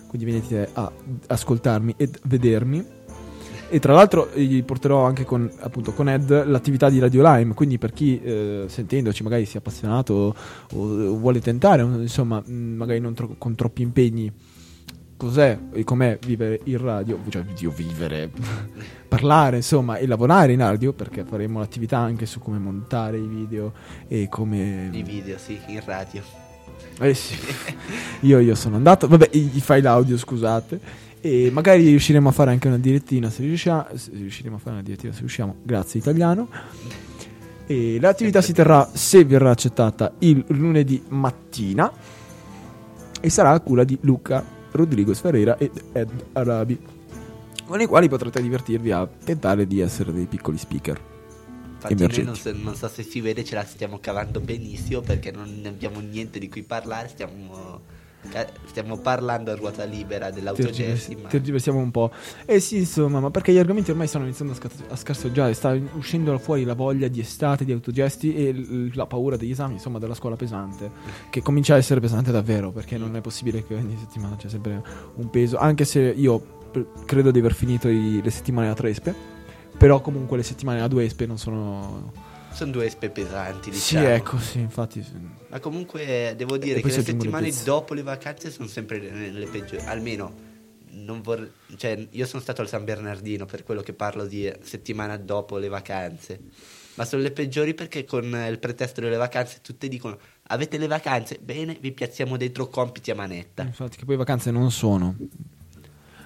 quindi 0.07 0.31
venite 0.31 0.69
a 0.73 0.91
ascoltarmi 1.29 1.95
ed 1.97 2.19
vedermi. 2.25 2.99
E 3.73 3.79
tra 3.79 3.93
l'altro 3.93 4.33
eh, 4.33 4.43
gli 4.43 4.65
porterò 4.65 5.05
anche 5.05 5.25
con, 5.25 5.49
appunto, 5.61 5.93
con 5.93 6.09
Ed 6.09 6.29
l'attività 6.47 6.91
di 6.91 6.99
Radio 6.99 7.23
Lime, 7.23 7.55
quindi 7.55 7.79
per 7.79 7.93
chi 7.93 8.21
eh, 8.21 8.65
sentendoci 8.67 9.23
magari 9.23 9.45
sia 9.45 9.61
appassionato 9.61 10.13
o, 10.13 10.35
o 10.75 11.17
vuole 11.17 11.41
tentare, 11.41 11.83
insomma, 11.83 12.43
mh, 12.45 12.53
magari 12.53 12.99
non 12.99 13.15
tro- 13.15 13.37
con 13.39 13.55
troppi 13.55 13.83
impegni, 13.83 14.33
cos'è 15.21 15.59
e 15.73 15.85
com'è 15.85 16.19
vivere 16.25 16.61
in 16.65 16.79
radio, 16.79 17.19
cioè 17.29 17.45
io 17.59 17.71
vivere, 17.71 18.31
parlare 19.07 19.57
insomma 19.57 19.99
e 19.99 20.07
lavorare 20.07 20.55
in 20.55 20.61
radio, 20.61 20.95
perché 20.95 21.25
faremo 21.25 21.59
l'attività 21.59 21.99
anche 21.99 22.25
su 22.25 22.39
come 22.39 22.57
montare 22.57 23.19
i 23.19 23.27
video 23.27 23.75
e 24.09 24.29
come... 24.31 24.89
I 24.91 25.03
video, 25.03 25.37
sì, 25.37 25.61
in 25.67 25.83
radio. 25.85 26.23
Eh 27.01 27.13
sì, 27.13 27.37
io, 28.21 28.39
io 28.39 28.55
sono 28.55 28.77
andato, 28.77 29.09
vabbè, 29.09 29.29
i, 29.33 29.51
i 29.57 29.61
file 29.61 29.89
audio 29.89 30.17
scusate. 30.17 31.09
E 31.21 31.51
magari 31.53 31.85
riusciremo 31.85 32.31
a 32.31 32.33
fare 32.33 32.51
anche 32.51 32.69
una 32.69 32.79
direttina 32.79 33.29
se 33.29 33.43
riusciamo. 33.43 33.89
Se 33.93 34.11
riusciremo 34.15 34.57
a 34.57 34.59
fare 34.59 34.77
una 34.77 34.83
direttina 34.83 35.13
se 35.13 35.19
riusciamo. 35.19 35.57
Grazie 35.63 36.01
italiano. 36.01 36.49
E 37.67 37.99
l'attività 38.01 38.41
si 38.41 38.55
terrà, 38.55 38.89
se 38.91 39.27
verrà 39.27 39.51
accettata, 39.51 40.15
il 40.21 40.43
lunedì 40.49 41.03
mattina. 41.09 41.93
E 43.21 43.29
sarà 43.29 43.51
a 43.51 43.61
cura 43.61 43.85
di 43.85 43.99
Luca 44.01 44.59
Rodriguez 44.73 45.21
Ferreira 45.21 45.57
ed 45.59 45.83
Ed 45.93 46.11
Arabi. 46.33 46.79
Con 47.67 47.81
i 47.81 47.87
quali 47.87 48.09
potrete 48.09 48.43
divertirvi 48.43 48.91
a 48.91 49.07
tentare 49.07 49.67
di 49.67 49.81
essere 49.81 50.13
dei 50.13 50.27
piccoli 50.27 50.59
speaker. 50.59 51.01
Infatti 51.89 52.23
non 52.23 52.35
so, 52.35 52.53
non 52.53 52.75
so 52.75 52.89
se 52.89 53.03
si 53.03 53.21
vede, 53.21 53.43
ce 53.45 53.55
la 53.55 53.65
stiamo 53.65 53.99
cavando 54.01 54.41
benissimo 54.41 55.01
perché 55.01 55.31
non 55.31 55.63
abbiamo 55.65 56.01
niente 56.01 56.39
di 56.39 56.49
cui 56.49 56.63
parlare, 56.63 57.09
stiamo 57.09 57.80
Stiamo 58.67 58.99
parlando 58.99 59.51
a 59.51 59.57
ruota 59.57 59.83
libera 59.85 60.31
dell'autogesti, 60.31 61.17
ma 61.17 61.29
tergiversiamo 61.29 61.79
un 61.79 61.91
po'. 61.91 62.13
Eh 62.45 62.61
sì, 62.61 62.77
insomma, 62.79 63.19
ma 63.19 63.31
perché 63.31 63.53
gli 63.53 63.59
argomenti 63.59 63.91
ormai 63.91 64.07
stanno 64.07 64.25
iniziando 64.27 64.53
a, 64.53 64.57
sca- 64.57 64.69
a 64.91 64.97
scarseggiare, 64.97 65.53
sta 65.55 65.77
uscendo 65.95 66.37
fuori 66.39 66.65
la 66.65 66.75
voglia 66.75 67.09
di 67.09 67.19
estate, 67.21 67.65
di 67.65 67.73
autogesti 67.73 68.35
e 68.35 68.53
l- 68.53 68.91
la 68.95 69.07
paura 69.07 69.37
degli 69.37 69.51
esami, 69.51 69.75
insomma, 69.75 69.99
della 69.99 70.15
scuola 70.15 70.37
pesante, 70.37 70.91
che 71.31 71.41
comincia 71.43 71.75
a 71.75 71.79
essere 71.79 71.99
pesante 71.99 72.31
davvero, 72.31 72.71
perché 72.71 72.99
non 72.99 73.17
è 73.17 73.21
possibile 73.21 73.65
che 73.67 73.75
ogni 73.75 73.97
settimana 73.99 74.37
c'è 74.37 74.49
sempre 74.49 74.83
un 75.15 75.29
peso, 75.31 75.57
anche 75.57 75.85
se 75.85 76.01
io 76.01 76.59
credo 77.07 77.31
di 77.33 77.39
aver 77.41 77.55
finito 77.55 77.89
i- 77.89 78.21
le 78.23 78.31
settimane 78.31 78.69
a 78.69 78.75
tre 78.75 78.91
espe, 78.91 79.13
però 79.77 80.01
comunque 80.03 80.37
le 80.37 80.43
settimane 80.45 80.81
a 80.83 80.87
due 80.89 81.05
espe 81.05 81.27
non 81.27 81.39
sono... 81.39 82.13
sono 82.53 82.71
due 82.73 82.87
espe 82.87 83.11
pesanti, 83.11 83.73
Sì, 83.73 83.95
diciamo. 83.97 84.15
ecco, 84.15 84.39
sì, 84.39 84.59
infatti... 84.61 85.03
sì. 85.03 85.13
Ma 85.49 85.59
comunque 85.61 86.35
devo 86.37 86.57
dire 86.59 86.79
E 86.79 86.83
che 86.83 86.89
le 86.89 87.03
settimane 87.03 87.47
pezzi. 87.47 87.65
dopo 87.65 87.95
le 87.95 88.03
vacanze 88.03 88.51
sono 88.51 88.69
sempre 88.69 88.99
le, 89.01 89.31
le 89.31 89.47
peggiori. 89.47 89.83
Almeno 89.85 90.49
non 90.93 91.21
vorrei. 91.23 91.51
Cioè, 91.77 92.07
io 92.11 92.27
sono 92.27 92.41
stato 92.43 92.61
al 92.61 92.69
San 92.69 92.85
Bernardino 92.85 93.47
per 93.47 93.63
quello 93.65 93.81
che 93.83 93.93
parlo 93.93 94.27
di 94.27 94.47
eh, 94.47 94.59
settimana 94.63 95.17
dopo 95.17 95.57
le 95.57 95.69
vacanze. 95.69 96.41
Ma 96.95 97.05
sono 97.05 97.23
le 97.23 97.31
peggiori 97.31 97.73
perché 97.75 98.05
con 98.05 98.25
il 98.49 98.59
pretesto 98.59 99.01
delle 99.01 99.17
vacanze 99.17 99.61
tutti 99.63 99.89
dicono 99.89 100.19
avete 100.49 100.77
le 100.77 100.87
vacanze? 100.89 101.39
Bene, 101.41 101.77
vi 101.81 101.93
piazziamo 101.93 102.37
dentro 102.37 102.67
compiti 102.69 103.11
a 103.11 103.15
manetta. 103.15 103.63
Infatti, 103.63 103.97
che 103.97 104.05
poi 104.05 104.17
vacanze 104.17 104.51
non 104.51 104.71
sono. 104.71 105.17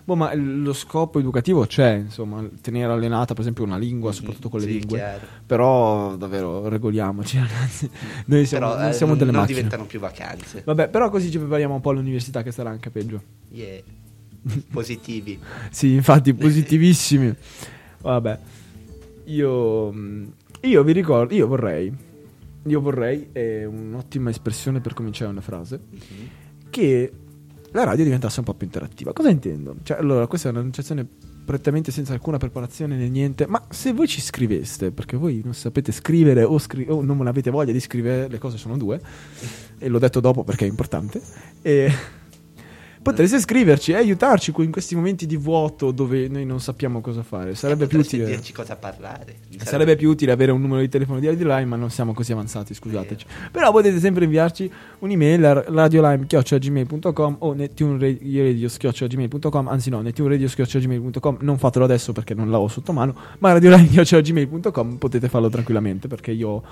Boh, 0.07 0.17
ma 0.17 0.35
lo 0.35 0.75
scopo 0.75 1.19
educativo 1.19 1.65
c'è, 1.65 1.95
insomma, 1.95 2.47
tenere 2.61 2.93
allenata, 2.93 3.33
per 3.33 3.41
esempio, 3.41 3.65
una 3.65 3.79
lingua, 3.79 4.13
soprattutto 4.13 4.51
con 4.51 4.61
le 4.61 4.67
Sì, 4.67 4.73
lingue. 4.73 4.99
chiaro. 4.99 5.27
Però, 5.47 6.15
davvero, 6.17 6.69
regoliamoci, 6.69 7.39
ragazzi. 7.41 7.89
Noi 8.27 8.45
siamo, 8.45 8.67
Però 8.69 8.81
noi 8.81 8.91
eh, 8.91 8.93
siamo 8.93 9.13
non, 9.13 9.19
delle 9.19 9.31
non 9.31 9.41
macchine. 9.41 9.57
diventano 9.61 9.87
più 9.87 10.01
vacanze. 10.01 10.63
Vabbè, 10.65 10.89
però 10.89 11.09
così 11.09 11.31
ci 11.31 11.39
prepariamo 11.39 11.75
un 11.75 11.81
po' 11.81 11.91
all'università, 11.91 12.43
che 12.43 12.53
sarà 12.53 12.69
anche 12.69 12.91
peggio. 12.91 13.23
Yeah. 13.49 13.81
Positivi. 14.71 15.39
Sì, 15.71 15.95
infatti, 15.95 16.35
positivissimi. 16.35 17.35
Vabbè, 18.03 18.39
io, 19.25 19.91
mm, 19.91 20.25
io 20.63 20.83
vi 20.85 20.93
ricordo, 20.93 21.35
io 21.35 21.47
vorrei, 21.47 21.91
io 22.67 22.81
vorrei, 22.83 23.29
è 23.33 23.65
un'ottima 23.65 24.29
espressione 24.29 24.81
per 24.81 24.93
cominciare 24.93 25.31
una 25.31 25.41
frase, 25.41 25.81
che 26.69 27.11
la 27.75 27.83
radio 27.85 28.05
diventasse 28.05 28.39
un 28.39 28.45
po' 28.45 28.55
più 28.55 28.67
interattiva. 28.67 29.13
Cosa 29.13 29.31
intendo? 29.31 29.75
Cioè, 29.83 29.99
allora, 29.99 30.29
questa 30.29 30.49
è 30.49 30.53
un'annunciazione 30.53 31.05
prettamente 31.45 31.91
senza 31.91 32.13
alcuna 32.13 32.39
preparazione 32.39 32.97
né 32.97 33.09
niente, 33.09 33.47
ma 33.47 33.67
se 33.69 33.93
voi 33.93 34.07
ci 34.07 34.21
scriveste, 34.21 34.93
perché 34.93 35.17
voi 35.17 35.43
non 35.45 35.55
sapete 35.55 35.91
scrivere 35.91 36.45
o, 36.45 36.57
scri- 36.59 36.89
o 36.89 37.03
non 37.03 37.27
avete 37.27 37.51
voglia 37.51 37.73
di 37.73 37.81
scrivere, 37.81 38.29
le 38.29 38.39
cose 38.39 38.59
sono 38.59 38.77
due, 38.77 39.01
e 39.79 39.89
l'ho 39.89 39.99
detto 39.99 40.21
dopo 40.21 40.45
perché 40.45 40.65
è 40.65 40.69
importante, 40.69 41.21
e 41.63 41.93
potreste 43.05 43.39
scriverci 43.39 43.93
e 43.93 43.97
aiutarci 43.97 44.53
in 44.57 44.73
questi 44.73 44.97
momenti 44.97 45.27
di 45.27 45.37
vuoto 45.37 45.91
dove 45.91 46.27
noi 46.27 46.47
non 46.47 46.59
sappiamo 46.59 47.03
cosa 47.03 47.23
fare. 47.23 47.55
Sarebbe 47.55 47.87
più 47.87 47.99
utile. 47.99 48.25
dirci 48.25 48.55
cosa 48.55 48.77
parlare. 48.77 49.37
Sarebbe 49.59 49.95
più 49.95 50.09
utile 50.09 50.33
avere 50.33 50.53
un 50.53 50.61
numero 50.61 50.81
di 50.81 50.89
telefono 50.89 51.21
di 51.21 51.27
Radio 51.27 51.47
Lime, 51.47 51.67
ma 51.67 51.77
non 51.77 51.91
siamo 51.91 52.15
così 52.15 52.33
avanzati, 52.33 52.73
scusateci. 52.73 53.27
Però 53.53 53.71
potete 53.71 54.01
sempre 54.01 54.25
inviarci 54.25 54.73
un'email 55.01 55.45
a 55.45 55.65
radiolime.gmail.com 55.69 57.37
o 57.41 57.53
nettuneradio.gmail.com 57.53 59.69
Anzi 59.69 59.91
no, 59.91 60.01
nettuneradio.gmail.com 60.01 61.37
Non 61.41 61.59
fatelo 61.59 61.85
adesso 61.85 62.13
perché 62.13 62.33
non 62.33 62.51
l'avevo 62.51 62.69
sotto 62.69 62.93
mano, 62.93 63.15
ma 63.39 63.53
radiolime.gmail.com 63.53 64.97
potete 64.97 65.29
farlo 65.29 65.51
tranquillamente 65.51 66.09
perché 66.09 66.31
io, 66.31 66.63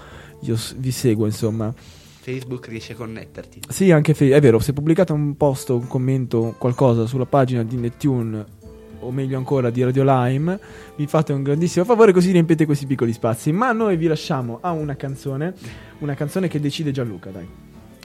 io 0.40 0.56
vi 0.76 0.90
seguo, 0.90 1.26
insomma. 1.26 1.72
Facebook 2.22 2.68
riesce 2.68 2.92
a 2.92 2.94
connetterti. 2.94 3.62
Sì, 3.68 3.90
anche 3.90 4.14
fe- 4.14 4.30
è 4.30 4.40
vero, 4.40 4.60
se 4.60 4.72
pubblicate 4.72 5.10
un 5.10 5.36
post, 5.36 5.70
un 5.70 5.88
commento, 5.88 6.54
qualcosa 6.56 7.04
sulla 7.06 7.26
pagina 7.26 7.64
di 7.64 7.76
Nettune 7.76 8.60
o 9.00 9.10
meglio 9.10 9.36
ancora 9.36 9.70
di 9.70 9.82
Radio 9.82 10.04
Lime, 10.04 10.60
mi 10.94 11.08
fate 11.08 11.32
un 11.32 11.42
grandissimo 11.42 11.84
favore 11.84 12.12
così 12.12 12.30
riempite 12.30 12.64
questi 12.64 12.86
piccoli 12.86 13.12
spazi. 13.12 13.50
Ma 13.50 13.72
noi 13.72 13.96
vi 13.96 14.06
lasciamo 14.06 14.58
a 14.60 14.70
una 14.70 14.94
canzone, 14.94 15.52
una 15.98 16.14
canzone 16.14 16.46
che 16.46 16.60
decide 16.60 16.92
Gianluca, 16.92 17.30
dai. 17.30 17.48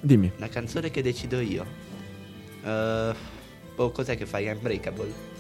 Dimmi. 0.02 0.32
La 0.38 0.50
canzone 0.50 0.90
che 0.90 1.04
decido 1.04 1.40
io. 1.40 1.64
Eh, 2.64 3.14
oh, 3.76 3.92
cos'è 3.92 4.18
che 4.18 4.26
fai? 4.26 4.48
Unbreakable? 4.48 5.36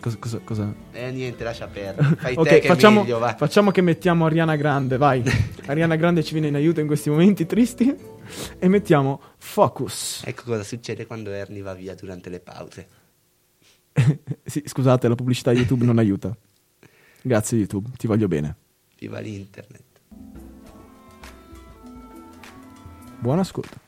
Cosa, 0.00 0.16
cosa, 0.18 0.38
cosa? 0.38 0.74
Eh, 0.92 1.10
niente, 1.10 1.44
lascia 1.44 1.66
perdere. 1.66 2.16
Fai 2.16 2.34
te 2.34 2.40
Ok, 2.40 2.48
che 2.60 2.66
facciamo, 2.66 3.00
meglio, 3.02 3.18
va. 3.18 3.34
facciamo 3.36 3.70
che 3.70 3.82
mettiamo 3.82 4.24
Ariana 4.24 4.56
Grande, 4.56 4.96
vai. 4.96 5.22
Ariana 5.66 5.96
Grande 5.96 6.22
ci 6.22 6.32
viene 6.32 6.48
in 6.48 6.54
aiuto 6.54 6.80
in 6.80 6.86
questi 6.86 7.10
momenti 7.10 7.44
tristi. 7.44 7.94
E 8.58 8.68
mettiamo 8.68 9.20
Focus. 9.36 10.22
Ecco 10.24 10.44
cosa 10.44 10.62
succede 10.62 11.04
quando 11.04 11.30
Ernie 11.30 11.62
va 11.62 11.74
via 11.74 11.94
durante 11.94 12.30
le 12.30 12.40
pause. 12.40 12.88
Sì, 14.44 14.62
scusate, 14.66 15.06
la 15.06 15.14
pubblicità 15.14 15.52
YouTube 15.52 15.84
non 15.84 15.98
aiuta. 15.98 16.34
Grazie 17.22 17.58
YouTube, 17.58 17.90
ti 17.96 18.06
voglio 18.06 18.26
bene. 18.26 18.56
Viva 18.98 19.18
l'internet. 19.20 19.82
Buon 23.18 23.38
ascolto. 23.38 23.78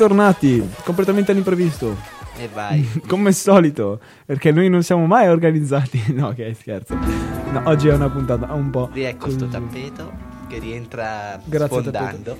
Bentornati, 0.00 0.66
completamente 0.82 1.30
all'imprevisto, 1.32 1.94
E 2.38 2.48
vai. 2.54 2.88
come 3.06 3.28
al 3.28 3.34
solito, 3.34 4.00
perché 4.24 4.50
noi 4.50 4.70
non 4.70 4.82
siamo 4.82 5.04
mai 5.04 5.28
organizzati. 5.28 6.02
No, 6.16 6.32
che 6.32 6.54
scherzo. 6.58 6.94
No, 6.94 7.60
oggi 7.64 7.88
è 7.88 7.92
una 7.92 8.08
puntata 8.08 8.50
un 8.54 8.70
po'. 8.70 8.88
Riecco 8.94 9.28
sto 9.28 9.44
così. 9.44 9.50
tappeto 9.58 10.10
che 10.48 10.58
rientra 10.58 11.38
Grazie, 11.44 11.82
sfondando. 11.82 12.38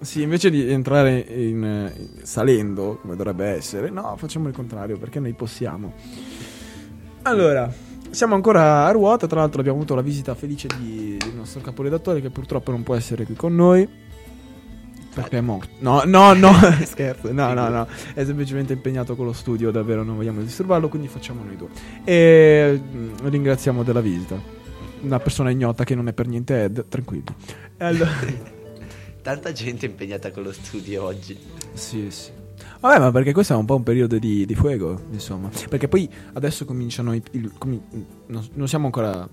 Sì, 0.00 0.20
invece 0.20 0.50
di 0.50 0.70
entrare 0.70 1.18
in, 1.20 1.64
eh, 1.64 2.08
salendo, 2.24 2.98
come 3.00 3.16
dovrebbe 3.16 3.46
essere, 3.46 3.88
no, 3.88 4.14
facciamo 4.18 4.48
il 4.48 4.54
contrario, 4.54 4.98
perché 4.98 5.18
noi 5.18 5.32
possiamo. 5.32 5.94
Allora, 7.22 7.72
siamo 8.10 8.34
ancora 8.34 8.84
a 8.84 8.90
ruota, 8.90 9.26
tra 9.26 9.40
l'altro 9.40 9.60
abbiamo 9.60 9.78
avuto 9.78 9.94
la 9.94 10.02
visita 10.02 10.34
felice 10.34 10.68
di- 10.78 11.16
del 11.16 11.32
nostro 11.34 11.62
caporedattore 11.62 12.20
che 12.20 12.28
purtroppo 12.28 12.70
non 12.70 12.82
può 12.82 12.94
essere 12.94 13.24
qui 13.24 13.34
con 13.34 13.54
noi. 13.54 13.88
Perché 15.14 15.38
è 15.38 15.40
morto. 15.40 15.68
No, 15.80 16.02
no, 16.04 16.32
no, 16.32 16.52
scherzo, 16.84 17.32
no, 17.32 17.52
no, 17.52 17.68
no. 17.68 17.86
È 18.14 18.24
semplicemente 18.24 18.72
impegnato 18.72 19.14
con 19.14 19.26
lo 19.26 19.32
studio, 19.32 19.70
davvero 19.70 20.02
non 20.02 20.16
vogliamo 20.16 20.40
disturbarlo, 20.40 20.88
quindi 20.88 21.08
facciamo 21.08 21.42
noi 21.44 21.56
due. 21.56 21.68
E 22.04 22.80
mm, 22.82 23.14
ringraziamo 23.24 23.82
della 23.82 24.00
visita. 24.00 24.40
Una 25.02 25.18
persona 25.18 25.50
ignota 25.50 25.84
che 25.84 25.94
non 25.94 26.08
è 26.08 26.12
per 26.12 26.28
niente 26.28 26.64
Ed, 26.64 26.86
tranquilli. 26.88 27.24
Allora... 27.78 28.10
Tanta 29.22 29.52
gente 29.52 29.86
impegnata 29.86 30.32
con 30.32 30.42
lo 30.42 30.52
studio 30.52 31.04
oggi. 31.04 31.38
Sì, 31.74 32.10
sì. 32.10 32.30
Vabbè, 32.80 32.98
ma 32.98 33.12
perché 33.12 33.32
questo 33.32 33.52
è 33.52 33.56
un 33.56 33.64
po' 33.64 33.76
un 33.76 33.84
periodo 33.84 34.18
di, 34.18 34.44
di 34.44 34.54
fuoco, 34.56 35.00
insomma. 35.12 35.48
Perché 35.68 35.86
poi 35.86 36.08
adesso 36.32 36.64
cominciano 36.64 37.14
i... 37.14 37.22
il- 37.32 37.52
non, 38.26 38.44
non 38.54 38.66
siamo 38.66 38.86
ancora 38.86 39.28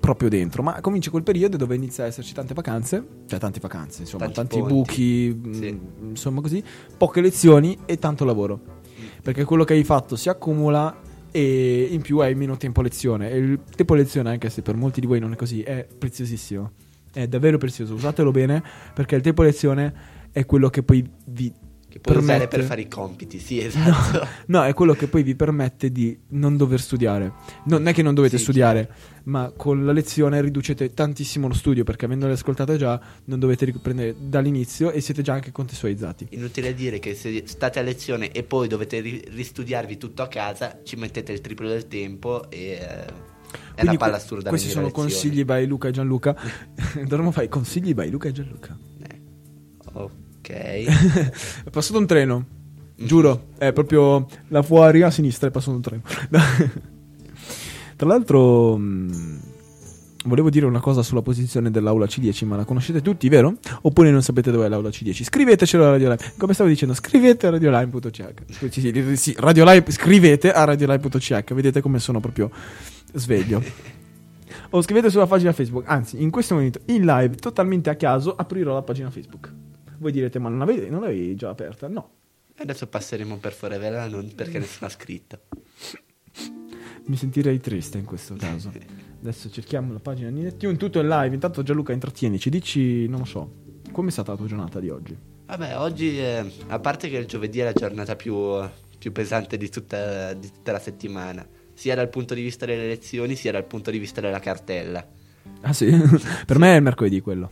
proprio 0.00 0.28
dentro, 0.30 0.62
ma 0.62 0.80
comincia 0.80 1.10
quel 1.10 1.22
periodo 1.22 1.56
dove 1.56 1.74
inizia 1.74 2.04
a 2.04 2.06
esserci 2.06 2.32
tante 2.32 2.54
vacanze, 2.54 3.06
cioè 3.26 3.38
tante 3.38 3.60
vacanze, 3.60 4.02
insomma, 4.02 4.28
Tanti 4.30 4.58
tanti, 4.58 4.72
buchi, 4.74 5.38
mh, 5.40 5.52
Sì. 5.52 5.80
insomma 6.08 6.40
così, 6.40 6.62
poche 6.96 7.20
lezioni 7.20 7.78
e 7.84 7.98
tanto 7.98 8.24
lavoro. 8.24 8.78
Perché 9.22 9.44
quello 9.44 9.64
che 9.64 9.74
hai 9.74 9.84
fatto 9.84 10.16
si 10.16 10.28
accumula 10.28 10.96
e 11.30 11.88
in 11.90 12.00
più 12.00 12.18
hai 12.18 12.34
meno 12.34 12.56
tempo 12.56 12.80
a 12.80 12.82
lezione. 12.82 13.30
E 13.30 13.36
il 13.36 13.60
tempo 13.76 13.92
a 13.92 13.96
lezione, 13.96 14.30
anche 14.30 14.48
se 14.50 14.62
per 14.62 14.74
molti 14.76 15.00
di 15.00 15.06
voi 15.06 15.20
non 15.20 15.32
è 15.32 15.36
così, 15.36 15.62
è 15.62 15.86
preziosissimo. 15.86 16.72
È 17.12 17.26
davvero 17.26 17.58
prezioso, 17.58 17.94
usatelo 17.94 18.30
bene 18.30 18.62
perché 18.94 19.16
il 19.16 19.22
tempo 19.22 19.42
a 19.42 19.44
lezione 19.44 19.92
è 20.32 20.46
quello 20.46 20.70
che 20.70 20.82
poi 20.82 21.04
vi 21.26 21.52
Che 21.90 21.98
puoi 21.98 22.16
usare 22.18 22.38
permette- 22.46 22.56
per 22.58 22.66
fare 22.66 22.80
i 22.82 22.88
compiti, 22.88 23.38
sì, 23.40 23.58
esatto. 23.60 24.24
No, 24.46 24.62
è 24.64 24.72
quello 24.74 24.94
che 24.94 25.08
poi 25.08 25.24
vi 25.24 25.34
permette 25.34 25.90
di 25.90 26.16
non 26.28 26.56
dover 26.56 26.80
studiare. 26.80 27.32
Non 27.64 27.86
è 27.88 27.92
che 27.92 28.02
non 28.02 28.14
dovete 28.14 28.36
Sì, 28.36 28.44
studiare, 28.44 28.88
ma 29.24 29.52
con 29.56 29.84
la 29.84 29.90
lezione 29.90 30.40
riducete 30.40 30.94
tantissimo 30.94 31.48
lo 31.48 31.54
studio 31.54 31.82
perché 31.82 32.04
avendole 32.04 32.34
ascoltate 32.34 32.76
già 32.76 33.00
non 33.24 33.40
dovete 33.40 33.64
riprendere 33.64 34.14
dall'inizio 34.20 34.92
e 34.92 35.00
siete 35.00 35.22
già 35.22 35.32
anche 35.32 35.50
contestualizzati. 35.50 36.28
Inutile 36.30 36.74
dire 36.74 37.00
che 37.00 37.14
se 37.16 37.42
state 37.46 37.80
a 37.80 37.82
lezione 37.82 38.30
e 38.30 38.44
poi 38.44 38.68
dovete 38.68 39.00
ri- 39.00 39.24
ristudiarvi 39.28 39.96
tutto 39.98 40.22
a 40.22 40.28
casa, 40.28 40.78
ci 40.84 40.94
mettete 40.94 41.32
il 41.32 41.40
triplo 41.40 41.66
del 41.66 41.88
tempo 41.88 42.48
e 42.50 42.58
eh, 42.58 42.78
è 42.78 42.82
una 42.84 43.74
Quindi 43.74 43.96
palla 43.96 44.12
que- 44.12 44.22
assurda. 44.22 44.48
Questi 44.48 44.68
sono 44.68 44.86
lezione. 44.86 45.08
consigli 45.08 45.44
by 45.44 45.66
Luca 45.66 45.88
e 45.88 45.90
Gianluca. 45.90 46.36
Dovremmo 47.02 47.32
fare 47.32 47.48
consigli 47.48 47.94
by 47.94 48.08
Luca 48.10 48.28
e 48.28 48.32
Gianluca. 48.32 48.78
Eh, 49.02 49.20
È 51.64 51.70
passato 51.70 51.98
un 51.98 52.06
treno. 52.06 52.46
Giuro, 53.02 53.46
è 53.56 53.72
proprio 53.72 54.26
là 54.48 54.60
fuori 54.60 55.00
a 55.00 55.10
sinistra 55.10 55.48
è 55.48 55.50
passato 55.50 55.74
un 55.76 55.82
treno. 55.82 56.02
Tra 57.96 58.08
l'altro, 58.08 58.76
mh, 58.76 59.40
volevo 60.24 60.50
dire 60.50 60.66
una 60.66 60.80
cosa 60.80 61.02
sulla 61.02 61.22
posizione 61.22 61.70
dell'aula 61.70 62.04
C10, 62.04 62.44
ma 62.46 62.56
la 62.56 62.64
conoscete 62.64 63.00
tutti, 63.00 63.28
vero? 63.30 63.54
Oppure 63.82 64.10
non 64.10 64.22
sapete 64.22 64.50
dov'è 64.50 64.68
l'aula 64.68 64.90
C10? 64.90 65.22
Scrivetecelo 65.22 65.84
a 65.86 65.90
Radio. 65.90 66.14
Come 66.36 66.52
stavo 66.52 66.68
dicendo, 66.68 66.94
scrivete 66.94 67.46
a 67.46 67.50
radiolive.ch. 67.50 68.24
Sì, 68.68 68.70
sì, 68.70 69.16
sì, 69.16 69.34
Radio 69.38 69.64
scrivete 69.88 70.52
a 70.52 70.64
radiolive.ch. 70.64 71.54
Vedete 71.54 71.80
come 71.80 71.98
sono 71.98 72.20
proprio 72.20 72.50
sveglio. 73.14 73.62
O 74.70 74.82
scrivete 74.82 75.10
sulla 75.10 75.26
pagina 75.26 75.52
Facebook. 75.52 75.84
Anzi, 75.88 76.22
in 76.22 76.30
questo 76.30 76.54
momento, 76.54 76.80
in 76.86 77.04
live, 77.04 77.36
totalmente 77.36 77.88
a 77.88 77.96
caso, 77.96 78.34
aprirò 78.34 78.74
la 78.74 78.82
pagina 78.82 79.10
Facebook. 79.10 79.50
Voi 80.00 80.12
direte, 80.12 80.38
ma 80.38 80.48
non 80.48 80.60
l'avevi, 80.60 80.88
non 80.88 81.02
l'avevi 81.02 81.34
già 81.34 81.50
aperta? 81.50 81.86
No. 81.86 82.10
Adesso 82.56 82.86
passeremo 82.86 83.36
per 83.36 83.52
Forever 83.52 83.96
Alone 83.96 84.32
perché 84.34 84.58
nessuno 84.58 84.86
ha 84.86 84.90
scritto. 84.90 85.40
Mi 87.04 87.16
sentirei 87.16 87.60
triste 87.60 87.98
in 87.98 88.06
questo 88.06 88.34
caso. 88.34 88.72
Adesso 89.20 89.50
cerchiamo 89.50 89.92
la 89.92 89.98
pagina 89.98 90.30
Ninetune, 90.30 90.78
tutto 90.78 91.00
in 91.00 91.08
live. 91.08 91.34
Intanto 91.34 91.62
Gianluca 91.62 91.92
intrattienici, 91.92 92.48
dici, 92.48 93.06
non 93.08 93.18
lo 93.18 93.24
so, 93.26 93.52
com'è 93.92 94.10
stata 94.10 94.30
la 94.30 94.38
tua 94.38 94.46
giornata 94.46 94.80
di 94.80 94.88
oggi? 94.88 95.14
Vabbè, 95.44 95.76
oggi, 95.76 96.18
eh, 96.18 96.50
a 96.68 96.78
parte 96.78 97.10
che 97.10 97.18
il 97.18 97.26
giovedì 97.26 97.58
è 97.58 97.64
la 97.64 97.72
giornata 97.74 98.16
più, 98.16 98.58
più 98.98 99.12
pesante 99.12 99.58
di 99.58 99.68
tutta, 99.68 100.32
di 100.32 100.50
tutta 100.50 100.72
la 100.72 100.78
settimana, 100.78 101.46
sia 101.74 101.94
dal 101.94 102.08
punto 102.08 102.32
di 102.32 102.40
vista 102.40 102.64
delle 102.64 102.86
lezioni, 102.86 103.36
sia 103.36 103.52
dal 103.52 103.66
punto 103.66 103.90
di 103.90 103.98
vista 103.98 104.22
della 104.22 104.40
cartella. 104.40 105.06
Ah 105.60 105.74
sì? 105.74 105.90
per 106.46 106.58
me 106.58 106.72
è 106.72 106.76
il 106.76 106.82
mercoledì 106.82 107.20
quello. 107.20 107.50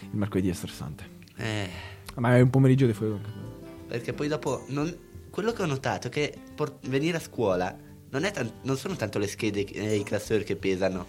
Il 0.00 0.18
mercoledì 0.18 0.48
è 0.48 0.52
stressante. 0.52 1.14
Eh, 1.36 1.68
Ma 2.16 2.36
è 2.36 2.40
un 2.40 2.50
pomeriggio 2.50 2.86
di 2.86 2.92
fuoco 2.92 3.44
perché 3.88 4.12
poi 4.12 4.26
dopo, 4.28 4.64
non- 4.68 4.94
quello 5.30 5.52
che 5.52 5.62
ho 5.62 5.66
notato 5.66 6.08
è 6.08 6.10
che 6.10 6.34
por- 6.54 6.78
venire 6.88 7.18
a 7.18 7.20
scuola 7.20 7.74
non, 8.10 8.24
è 8.24 8.32
tan- 8.32 8.50
non 8.62 8.76
sono 8.76 8.96
tanto 8.96 9.18
le 9.18 9.26
schede 9.28 9.64
e 9.64 9.94
i 9.96 10.02
classori 10.02 10.42
che 10.44 10.56
pesano, 10.56 11.04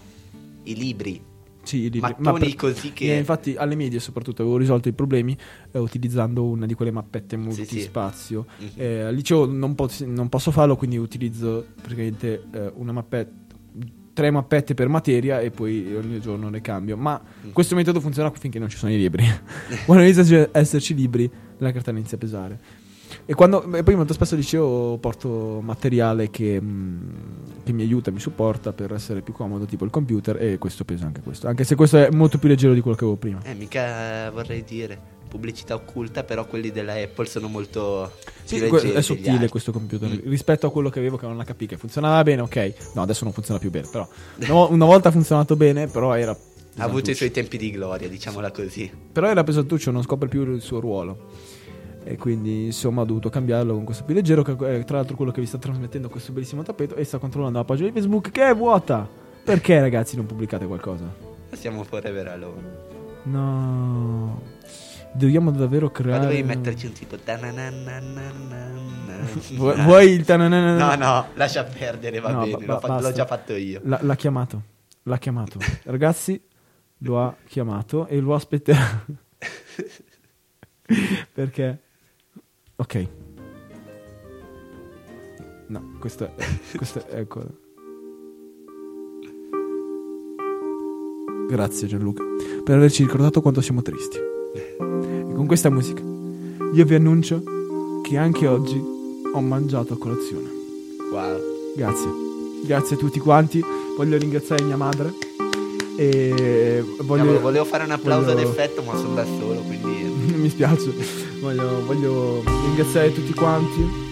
i 0.64 0.76
libri. 0.76 1.20
Sì, 1.64 1.78
i 1.78 1.90
libri. 1.90 2.14
Mattoni 2.20 2.54
così 2.56 2.94
che- 2.94 3.14
Eh, 3.16 3.18
infatti 3.18 3.56
alle 3.56 3.76
medie 3.76 4.00
soprattutto 4.00 4.42
avevo 4.44 4.58
risolto 4.58 4.90
i 4.90 4.94
problemi 4.94 5.36
eh, 5.72 5.80
utilizzando 5.80 6.44
una 6.46 6.66
di 6.66 6.76
quelle 6.76 6.92
mappette 6.92 7.36
Sì, 7.36 7.42
sì. 7.42 7.48
multispazio. 7.48 8.46
Mhm. 8.60 8.68
Eh, 8.76 9.00
al 9.02 9.16
liceo 9.16 9.46
non, 9.46 9.74
pos- 9.76 10.02
non 10.02 10.30
posso 10.30 10.52
farlo, 10.52 10.76
quindi 10.76 10.98
utilizzo 10.98 11.66
praticamente 11.82 12.44
eh, 12.52 12.72
una 12.76 12.92
mappetta, 12.92 13.47
tre 14.18 14.32
mappette 14.32 14.74
per 14.74 14.88
materia 14.88 15.42
e 15.42 15.52
poi 15.52 15.94
ogni 15.96 16.20
giorno 16.20 16.50
le 16.50 16.60
cambio. 16.60 16.98
Ma 16.98 17.22
Mm. 17.46 17.52
questo 17.52 17.76
metodo 17.76 18.00
funziona 18.00 18.32
finché 18.32 18.58
non 18.58 18.68
ci 18.68 18.76
sono 18.78 18.92
i 18.92 18.98
libri. 18.98 19.24
Quando 19.86 20.04
iniziano 20.04 20.42
ad 20.42 20.50
esserci 20.54 20.96
libri, 20.96 21.30
la 21.60 21.72
cartella 21.72 22.00
inizia 22.00 22.18
a 22.18 22.20
pesare. 22.20 22.60
E, 23.26 23.36
quando, 23.36 23.72
e 23.76 23.84
poi 23.84 23.96
molto 23.96 24.14
spesso 24.14 24.34
al 24.34 24.40
liceo 24.40 24.98
porto 25.00 25.60
materiale 25.62 26.32
che, 26.32 26.60
mh, 26.60 27.00
che 27.64 27.74
mi 27.74 27.84
aiuta, 27.84 28.10
mi 28.10 28.20
supporta 28.20 28.74
per 28.74 28.92
essere 28.92 29.22
più 29.22 29.34
comodo, 29.34 29.66
tipo 29.66 29.86
il 29.86 29.92
computer, 29.92 30.42
e 30.42 30.58
questo 30.58 30.84
pesa 30.84 31.06
anche 31.06 31.22
questo. 31.22 31.48
Anche 31.48 31.64
se 31.64 31.76
questo 31.76 31.98
è 31.98 32.10
molto 32.10 32.40
più 32.40 32.50
leggero 32.50 32.74
di 32.74 32.82
quello 32.82 32.98
che 32.98 33.04
avevo 33.04 33.20
prima. 33.20 33.40
Eh, 33.44 33.54
mica 33.54 34.32
vorrei 34.32 34.64
dire 34.64 35.00
pubblicità 35.28 35.76
occulta, 35.76 36.24
però 36.24 36.46
quelli 36.46 36.72
della 36.72 36.94
Apple 36.94 37.26
sono 37.28 37.48
molto 37.48 38.12
Sì, 38.44 38.58
è 38.58 39.02
sottile 39.02 39.48
questo 39.50 39.72
computer 39.72 40.10
Mm. 40.10 40.30
rispetto 40.30 40.68
a 40.68 40.72
quello 40.72 40.90
che 40.90 41.00
avevo 41.00 41.18
che 41.18 41.26
non 41.28 41.44
HP 41.44 41.66
che 41.66 41.78
funzionava 41.78 42.24
bene, 42.24 42.42
ok. 42.42 42.74
No, 42.94 43.02
adesso 43.02 43.24
non 43.24 43.34
funziona 43.34 43.60
più 43.60 43.70
bene, 43.70 43.88
però 43.92 44.08
una, 44.40 44.48
vo- 44.48 44.72
una 44.72 44.86
volta 44.86 45.10
ha 45.10 45.12
funzionato 45.12 45.56
bene, 45.56 45.88
però 45.88 46.14
era 46.16 46.32
Ha 46.80 46.84
avuto 46.84 47.10
i 47.12 47.16
suoi 47.16 47.32
tempi 47.32 47.58
di 47.58 47.72
gloria, 47.72 48.08
diciamola 48.08 48.52
così. 48.52 48.92
Però 49.12 49.28
era 49.28 49.44
pesantuccio, 49.44 49.92
non 49.92 50.04
scopre 50.04 50.28
più 50.30 50.44
il 50.54 50.62
suo 50.62 50.80
ruolo. 50.80 51.56
E 52.04 52.16
quindi 52.16 52.66
insomma 52.66 53.02
ho 53.02 53.06
dovuto 53.06 53.30
cambiarlo 53.30 53.74
con 53.74 53.84
questo 53.84 54.06
più 54.06 54.14
leggero. 54.16 54.42
Che 54.42 54.52
è 54.80 54.84
tra 54.86 54.98
l'altro 54.98 55.16
quello 55.18 55.32
che 55.32 55.42
vi 55.42 55.48
sta 55.48 55.58
trasmettendo 55.58 56.08
questo 56.08 56.32
bellissimo 56.32 56.64
tappeto. 56.64 56.96
E 56.96 57.04
sta 57.04 57.18
controllando 57.18 57.58
la 57.58 57.66
pagina 57.66 57.90
di 57.90 57.94
Facebook 58.00 58.32
che 58.32 58.48
è 58.48 58.56
vuota. 58.56 59.06
Perché 59.44 59.80
ragazzi 59.82 60.16
non 60.16 60.26
pubblicate 60.26 60.66
qualcosa? 60.68 61.04
Siamo 61.52 61.84
forever 61.84 62.28
alone. 62.28 62.62
No. 63.24 64.42
Dobbiamo 65.18 65.52
davvero 65.52 65.88
Ma 65.88 65.92
creare. 65.92 66.22
dovevi 66.24 66.44
metterci 66.44 66.86
un 66.86 66.94
tipo. 66.94 67.18
Vuoi, 69.84 70.12
il? 70.12 70.24
No, 70.28 70.96
no, 70.96 71.28
lascia 71.34 71.64
perdere, 71.64 72.20
va 72.20 72.32
No, 72.32 72.40
bene. 72.42 72.52
ba- 72.52 72.60
l'ho, 72.60 72.66
ba- 72.66 72.80
fa- 72.80 73.02
l'ho 73.02 73.12
già 73.12 73.26
fatto 73.26 73.54
io. 73.54 73.82
L'ha, 73.84 74.00
l'ha 74.02 74.16
chiamato. 74.16 74.62
L'ha 75.04 75.18
chiamato. 75.18 75.60
Ragazzi, 75.84 76.40
lo 77.00 77.22
ha 77.22 77.36
chiamato 77.48 78.06
e 78.08 78.20
lo 78.20 78.36
aspetterà. 78.36 79.06
Perché? 81.34 81.80
Ok. 82.76 83.08
No, 85.68 85.98
questo 86.00 86.26
è. 86.26 86.34
Questo 86.76 87.08
è 87.08 87.20
ecco. 87.20 87.44
Grazie 91.50 91.88
Gianluca 91.88 92.24
per 92.64 92.76
averci 92.76 93.04
ricordato 93.04 93.42
quanto 93.42 93.62
siamo 93.62 93.82
tristi. 93.82 94.18
E 94.58 95.34
con 95.34 95.46
questa 95.46 95.70
musica 95.70 96.02
io 96.74 96.86
vi 96.86 96.96
annuncio 96.96 97.42
che 98.04 98.18
anche 98.18 98.48
oggi 98.48 98.82
ho 99.34 99.42
mangiato 99.42 99.94
a 99.94 99.98
colazione. 99.98 100.50
Wow. 101.12 101.40
Grazie. 101.76 102.10
Grazie 102.66 102.96
a 102.96 103.00
tutti 103.00 103.20
quanti. 103.20 103.64
Voglio 103.96 104.18
ringraziare 104.18 104.64
mia 104.64 104.78
madre. 104.78 105.14
E 105.98 106.84
voglio... 107.02 107.24
Cavolo, 107.24 107.40
volevo 107.40 107.66
fare 107.66 107.84
un 107.84 107.92
applauso 107.92 108.34
voglio- 108.34 108.48
d'effetto, 108.48 108.82
ma 108.84 108.96
sono 108.96 109.14
da 109.16 109.26
solo, 109.26 109.62
quindi. 109.62 110.34
Mi 110.36 110.50
spiace. 110.50 110.94
Voglio, 111.40 111.86
voglio 111.86 112.44
ringraziare 112.66 113.14
tutti 113.14 113.34
quanti. 113.34 114.06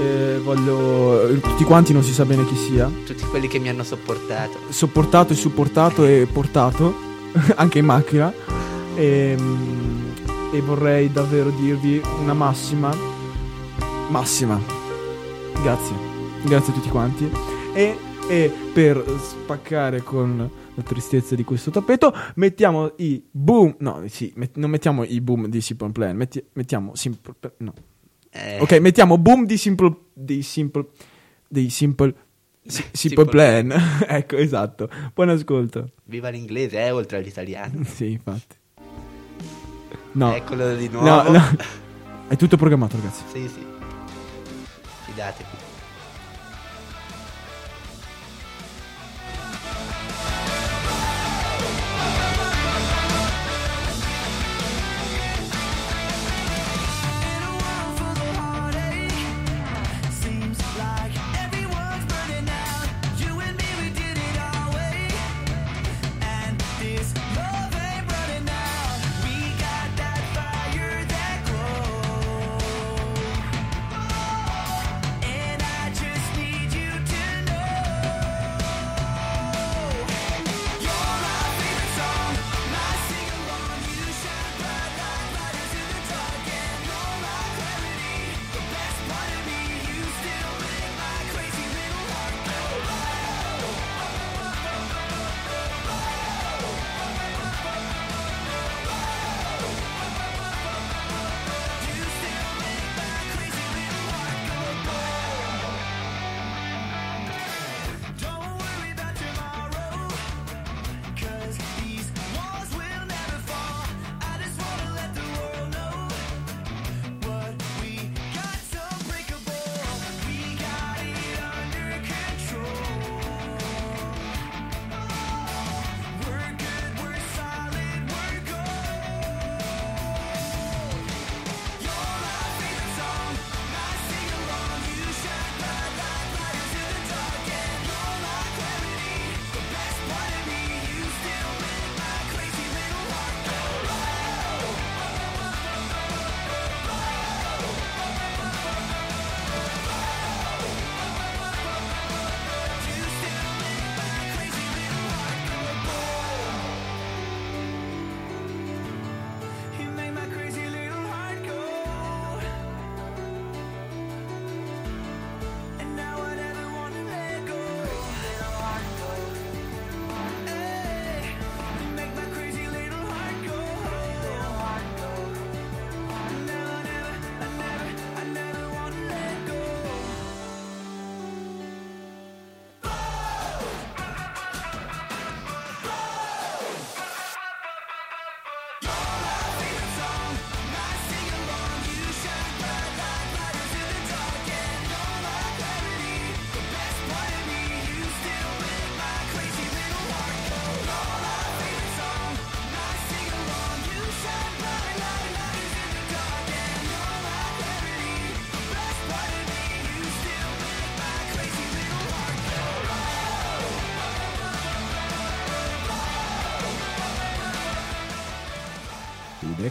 E 0.00 0.38
voglio... 0.42 1.38
Tutti 1.40 1.64
quanti 1.64 1.92
non 1.92 2.02
si 2.02 2.12
sa 2.12 2.24
bene 2.24 2.44
chi 2.46 2.56
sia. 2.56 2.90
Tutti 3.04 3.24
quelli 3.24 3.48
che 3.48 3.58
mi 3.58 3.68
hanno 3.68 3.84
sopportato. 3.84 4.58
Sopportato 4.68 5.32
e 5.32 5.36
supportato 5.36 6.04
e 6.04 6.26
portato. 6.30 7.10
anche 7.56 7.78
in 7.78 7.84
macchina. 7.84 8.32
E, 8.96 9.36
mm, 9.38 10.10
e 10.54 10.60
vorrei 10.60 11.10
davvero 11.10 11.50
dirvi 11.50 12.00
una 12.20 12.34
massima. 12.34 12.94
Massima. 14.10 14.60
Grazie. 15.62 15.96
Grazie 16.44 16.72
a 16.72 16.76
tutti 16.76 16.88
quanti. 16.88 17.30
E, 17.74 17.96
e 18.28 18.52
per 18.72 19.02
spaccare 19.18 20.02
con 20.02 20.50
la 20.74 20.82
tristezza 20.82 21.34
di 21.34 21.44
questo 21.44 21.70
tappeto, 21.70 22.12
mettiamo 22.36 22.92
i 22.98 23.22
boom. 23.30 23.76
No, 23.78 24.02
sì, 24.08 24.32
met- 24.36 24.56
non 24.56 24.70
mettiamo 24.70 25.04
i 25.04 25.20
boom 25.20 25.46
di 25.46 25.60
Simple 25.60 25.90
Plan. 25.90 26.16
metti- 26.16 26.44
mettiamo 26.54 26.94
Simple 26.94 27.34
Plan. 27.38 27.52
No. 27.58 27.72
Eh, 28.30 28.58
Ok, 28.60 28.72
mettiamo 28.80 29.18
boom 29.18 29.44
di 29.46 29.56
Simple. 29.56 29.94
Di 30.12 30.42
Simple. 30.42 30.86
Dei 31.48 31.68
Simple. 31.70 32.14
si- 32.66 32.82
simple 32.92 32.92
Simple 32.92 33.24
Plan. 33.26 33.72
ecco, 34.08 34.36
esatto. 34.36 34.88
Buon 35.14 35.30
ascolto. 35.30 35.90
Viva 36.04 36.28
l'inglese, 36.30 36.84
eh, 36.84 36.90
oltre 36.90 37.18
all'italiano. 37.18 37.84
Sì, 37.84 38.12
infatti. 38.12 38.56
No. 40.12 40.34
Eccolo 40.34 40.74
di 40.74 40.88
No, 40.88 41.00
nuovo. 41.00 41.30
no. 41.32 41.56
È 42.28 42.36
tutto 42.36 42.56
programmato, 42.56 42.96
ragazzi. 42.96 43.22
Sì, 43.32 43.48
sì. 43.48 43.66
Fidatevi. 45.06 45.48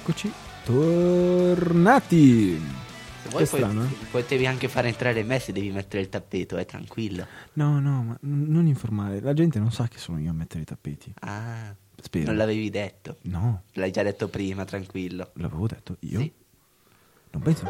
Eccoci 0.01 0.31
tornati. 0.65 2.59
Se 3.23 3.29
vuoi 3.29 3.45
puoi- 3.45 3.61
strano, 3.61 3.83
eh? 3.83 3.87
potevi 4.09 4.47
anche 4.47 4.67
fare 4.67 4.87
entrare 4.87 5.21
me 5.23 5.37
se 5.39 5.51
devi 5.51 5.69
mettere 5.71 6.01
il 6.01 6.09
tappeto, 6.09 6.57
è 6.57 6.65
tranquillo. 6.65 7.25
No, 7.53 7.79
no, 7.79 8.03
ma 8.03 8.17
non 8.21 8.65
informare. 8.67 9.19
La 9.21 9.33
gente 9.33 9.59
non 9.59 9.71
sa 9.71 9.87
che 9.87 9.97
sono 9.99 10.19
io 10.19 10.31
a 10.31 10.33
mettere 10.33 10.63
i 10.63 10.65
tappeti. 10.65 11.13
Ah, 11.19 11.73
Spero. 12.01 12.25
non 12.25 12.37
l'avevi 12.37 12.69
detto. 12.71 13.17
No, 13.23 13.63
L'hai 13.73 13.91
già 13.91 14.01
detto 14.03 14.27
prima, 14.27 14.65
tranquillo. 14.65 15.29
l'avevo 15.33 15.67
detto 15.67 15.97
io. 15.99 16.19
Sì. 16.19 16.31
Non 17.31 17.41
penso. 17.43 17.65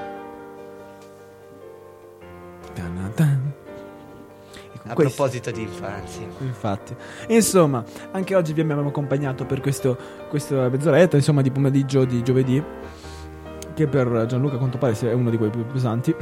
Tan, 2.73 3.11
tan. 3.15 3.53
A 4.87 4.93
questo- 4.93 5.13
proposito 5.15 5.51
di 5.51 5.61
infanzia. 5.61 6.25
Infatti, 6.39 6.95
insomma, 7.27 7.83
anche 8.11 8.35
oggi 8.35 8.53
vi 8.53 8.61
abbiamo 8.61 8.87
accompagnato 8.87 9.45
per 9.45 9.61
questo, 9.61 9.97
questa 10.29 10.69
mezz'oretta, 10.69 11.15
insomma, 11.17 11.41
di 11.41 11.51
pomeriggio 11.51 12.03
di 12.05 12.23
giovedì, 12.23 12.61
che 13.73 13.87
per 13.87 14.25
Gianluca 14.27 14.55
a 14.55 14.57
quanto 14.57 14.77
pare 14.77 14.95
sia 14.95 15.15
uno 15.15 15.29
di 15.29 15.37
quelli 15.37 15.51
più 15.51 15.65
pesanti. 15.65 16.15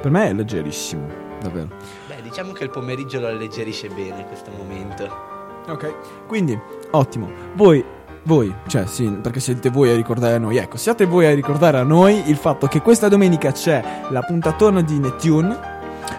Per 0.00 0.10
me 0.10 0.28
è 0.28 0.32
leggerissimo, 0.32 1.06
davvero. 1.42 1.68
Beh, 2.08 2.22
diciamo 2.22 2.52
che 2.52 2.64
il 2.64 2.70
pomeriggio 2.70 3.20
lo 3.20 3.26
alleggerisce 3.26 3.88
bene 3.88 4.26
questo 4.26 4.50
momento. 4.56 5.28
Ok, 5.68 6.26
quindi, 6.26 6.58
ottimo. 6.92 7.30
Voi, 7.54 7.84
voi, 8.22 8.52
cioè 8.66 8.86
sì, 8.86 9.08
perché 9.20 9.40
siete 9.40 9.68
voi 9.68 9.90
a 9.90 9.94
ricordare 9.94 10.34
a 10.36 10.38
noi. 10.38 10.56
Ecco, 10.56 10.78
siate 10.78 11.04
voi 11.04 11.26
a 11.26 11.34
ricordare 11.34 11.76
a 11.78 11.82
noi 11.82 12.28
il 12.30 12.36
fatto 12.36 12.66
che 12.66 12.80
questa 12.80 13.08
domenica 13.08 13.52
c'è 13.52 13.82
la 14.08 14.22
puntatona 14.22 14.80
di 14.80 14.98
Netune. 14.98 15.69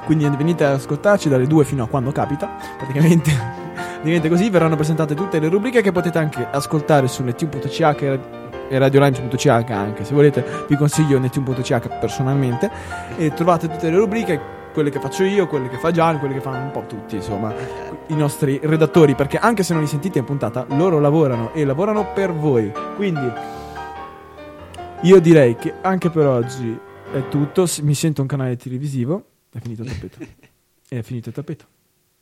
Quindi 0.06 0.28
venite 0.30 0.65
ad 0.65 0.74
ascoltarci 0.74 1.30
dalle 1.30 1.48
2 1.48 1.63
fino 1.65 1.84
a 1.84 1.88
quando 1.88 2.12
capita. 2.12 2.50
Praticamente 2.78 3.32
diventa 4.04 4.28
così. 4.28 4.50
Verranno 4.50 4.76
presentate 4.76 5.15
tutte 5.15 5.39
le 5.39 5.48
rubriche 5.48 5.82
che 5.82 5.91
potete 5.91 6.17
anche 6.17 6.48
ascoltare 6.50 7.08
su 7.08 7.24
netune.ch 7.24 8.20
e 8.70 8.80
radiolines.ch 8.80 9.48
anche 9.48 10.06
se 10.06 10.13
volete 10.13 10.46
vi 10.70 10.78
consiglio 10.78 11.20
netune.ch 11.20 11.89
personalmente 12.00 12.72
e 13.17 13.34
trovate 13.34 13.67
tutte 13.67 13.89
le 13.89 13.98
rubriche 13.98 14.60
quelle 14.72 14.89
che 14.89 15.00
faccio 15.00 15.24
io, 15.24 15.48
quelle 15.48 15.70
che 15.70 15.78
fa 15.78 15.91
Gian, 15.91 16.20
quelle 16.20 16.34
che 16.34 16.41
fanno 16.41 16.63
un 16.63 16.72
po' 16.72 16.86
tutti, 16.88 17.15
insomma, 17.15 17.54
i 18.08 18.15
nostri 18.15 18.60
redattori, 18.63 19.15
perché 19.15 19.38
anche 19.38 19.63
se 19.63 19.74
non 19.74 19.82
li 19.82 19.88
sentite 19.88 20.20
in 20.20 20.26
puntata, 20.26 20.65
loro 20.70 21.00
lavorano 21.00 21.54
e 21.54 21.65
lavorano 21.65 22.13
per 22.13 22.34
voi. 22.34 22.72
Quindi 22.96 23.32
io 25.02 25.20
direi 25.20 25.56
che 25.56 25.74
anche 25.82 26.10
per 26.10 26.26
oggi 26.26 26.80
è 27.12 27.28
tutto. 27.28 27.65
Mi 27.82 27.94
sento 27.94 28.22
un 28.22 28.28
canale 28.28 28.56
televisivo. 28.56 29.31
È 29.51 29.59
finito 29.59 29.83
il 29.83 29.89
tappeto. 29.89 30.17
è 30.87 31.01
finito 31.01 31.29
il 31.29 31.35
tappeto. 31.35 31.65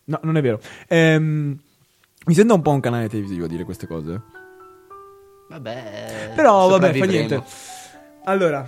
No, 0.06 0.20
non 0.24 0.38
è 0.38 0.42
vero. 0.42 0.60
Ehm, 0.88 1.60
mi 2.26 2.34
sento 2.34 2.54
un 2.56 2.62
po' 2.62 2.72
un 2.72 2.80
canale 2.80 3.08
televisivo 3.08 3.46
a 3.46 3.48
dire 3.48 3.64
queste 3.64 3.88
cose. 3.88 4.22
Vabbè. 5.50 6.34
Però 6.36 6.70
vabbè, 6.70 6.94
fa 6.94 7.06
niente. 7.06 7.44
Allora, 8.24 8.68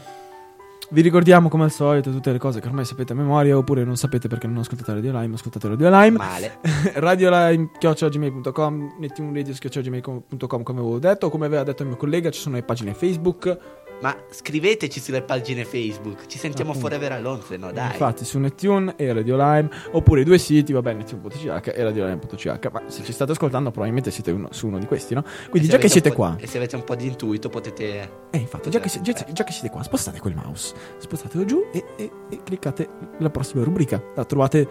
vi 0.93 1.01
ricordiamo 1.01 1.47
come 1.47 1.63
al 1.63 1.71
solito 1.71 2.11
tutte 2.11 2.31
le 2.31 2.37
cose 2.37 2.59
che 2.59 2.67
ormai 2.67 2.83
sapete 2.85 3.13
a 3.13 3.15
memoria, 3.15 3.57
oppure 3.57 3.83
non 3.83 3.95
sapete 3.95 4.27
perché 4.27 4.45
non 4.45 4.57
ascoltate 4.57 4.93
Radio 4.93 5.17
Lime, 5.17 5.35
ascoltate 5.35 5.67
Radio 5.69 5.89
Lime. 5.89 6.17
Male. 6.17 6.57
Radio 6.95 7.29
Lime, 7.29 7.69
chiocciolagmail.com, 7.79 8.95
nettimradio, 8.99 9.53
chiocciolagmail.com, 9.53 10.63
come 10.63 10.79
avevo 10.79 10.99
detto, 10.99 11.29
come 11.29 11.45
aveva 11.45 11.63
detto 11.63 11.83
il 11.83 11.87
mio 11.87 11.97
collega, 11.97 12.29
ci 12.29 12.41
sono 12.41 12.55
le 12.55 12.63
pagine 12.63 12.93
Facebook. 12.93 13.57
Ma 14.01 14.15
scriveteci 14.31 14.99
sulle 14.99 15.21
pagine 15.21 15.63
Facebook. 15.63 16.25
Ci 16.25 16.37
sentiamo 16.39 16.71
Appunto. 16.71 16.87
forever 16.89 17.11
alone, 17.11 17.41
se 17.47 17.57
no 17.57 17.71
dai. 17.71 17.91
Infatti 17.91 18.25
su 18.25 18.39
Nettune 18.39 18.93
e 18.97 19.13
Radio 19.13 19.35
Lime, 19.35 19.69
oppure 19.91 20.21
i 20.21 20.23
due 20.23 20.37
siti, 20.39 20.73
vabbè, 20.73 20.93
Nettune.ch 20.93 21.71
e 21.75 21.83
radiolime.ch, 21.83 22.69
ma 22.71 22.81
se 22.87 23.03
ci 23.03 23.11
state 23.13 23.31
ascoltando 23.33 23.69
probabilmente 23.69 24.09
siete 24.09 24.31
uno- 24.31 24.47
su 24.51 24.67
uno 24.67 24.79
di 24.79 24.85
questi, 24.87 25.13
no? 25.13 25.23
Quindi 25.49 25.69
già 25.69 25.77
che 25.77 25.87
siete 25.87 26.11
qua, 26.11 26.35
E 26.39 26.47
se 26.47 26.57
avete 26.57 26.75
un 26.75 26.83
po' 26.83 26.95
di 26.95 27.05
intuito 27.05 27.49
potete... 27.49 28.09
eh, 28.31 28.37
infatti, 28.37 28.69
già 28.71 28.79
che, 28.79 28.89
già- 29.01 29.25
già 29.31 29.43
che 29.43 29.51
siete 29.51 29.69
qua, 29.69 29.83
spostate 29.83 30.19
quel 30.19 30.33
mouse, 30.35 30.73
spostatelo 30.97 31.45
giù 31.45 31.65
e, 31.71 31.83
e- 31.95 32.11
e 32.29 32.39
cliccate 32.43 32.89
la 33.19 33.29
prossima 33.29 33.63
rubrica. 33.63 34.01
La 34.15 34.25
trovate, 34.25 34.67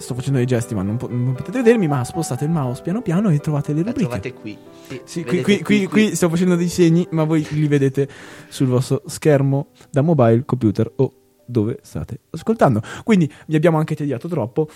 sto 0.00 0.14
facendo 0.14 0.38
dei 0.38 0.46
gesti, 0.46 0.74
ma 0.74 0.82
non, 0.82 0.96
po- 0.96 1.08
non 1.08 1.34
potete 1.34 1.58
vedermi, 1.58 1.86
ma 1.86 2.02
spostate 2.04 2.44
il 2.44 2.50
mouse 2.50 2.82
piano 2.82 3.02
piano 3.02 3.28
e 3.30 3.38
trovate 3.38 3.72
le 3.72 3.82
La 3.84 3.90
rubriche. 3.92 4.08
trovate 4.08 4.32
qui. 4.34 4.58
Sì, 4.88 5.00
Sì, 5.04 5.24
qui, 5.24 5.42
qui, 5.42 5.62
qui, 5.62 5.86
qui 5.86 6.14
sto 6.16 6.28
facendo 6.28 6.56
dei 6.56 6.68
segni, 6.68 7.06
ma 7.10 7.24
voi 7.24 7.46
li 7.50 7.68
vedete 7.68 8.08
sul 8.48 8.66
vostro 8.66 9.02
schermo 9.06 9.68
da 9.90 10.00
mobile, 10.02 10.44
computer 10.44 10.90
o 10.96 11.14
dove 11.46 11.78
state 11.82 12.20
ascoltando. 12.30 12.80
Quindi 13.04 13.30
vi 13.46 13.56
abbiamo 13.56 13.78
anche 13.78 13.94
tediato 13.94 14.26
troppo. 14.28 14.68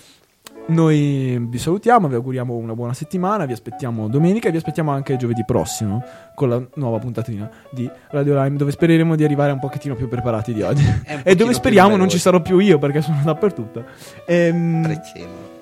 Noi 0.66 1.38
vi 1.46 1.59
salutiamo, 1.59 2.09
vi 2.09 2.14
auguriamo 2.14 2.55
una 2.55 2.74
buona 2.74 2.94
settimana, 2.94 3.44
vi 3.44 3.53
aspettiamo 3.53 4.09
domenica 4.09 4.48
e 4.48 4.50
vi 4.50 4.57
aspettiamo 4.57 4.90
anche 4.92 5.16
giovedì 5.16 5.44
prossimo 5.44 6.03
con 6.35 6.48
la 6.48 6.62
nuova 6.77 6.98
puntatina 6.98 7.50
di 7.70 7.88
Radio 8.09 8.42
Lime 8.42 8.57
dove 8.57 8.70
spereremo 8.70 9.14
di 9.14 9.24
arrivare 9.24 9.53
un 9.53 9.59
pochettino 9.59 9.94
più 9.94 10.09
preparati 10.09 10.55
di 10.55 10.62
oggi. 10.62 10.85
Un 10.85 11.20
e 11.22 11.35
dove 11.35 11.53
speriamo 11.53 11.96
non 11.96 12.09
ci 12.09 12.18
sarò 12.18 12.40
più 12.40 12.59
io 12.61 12.79
perché 12.79 13.03
sono 13.03 13.20
dappertutto. 13.22 13.85
Ehm, 14.27 14.85
Apprezziamo. 14.85 15.53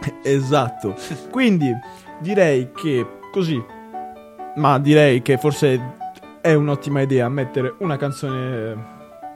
Esatto. 0.22 0.94
Quindi 1.30 1.70
direi 2.20 2.70
che 2.72 3.06
così, 3.30 3.62
ma 4.56 4.78
direi 4.78 5.20
che 5.20 5.36
forse 5.36 5.78
è 6.40 6.54
un'ottima 6.54 7.02
idea 7.02 7.28
mettere 7.28 7.74
una 7.80 7.96
canzone, 7.96 8.76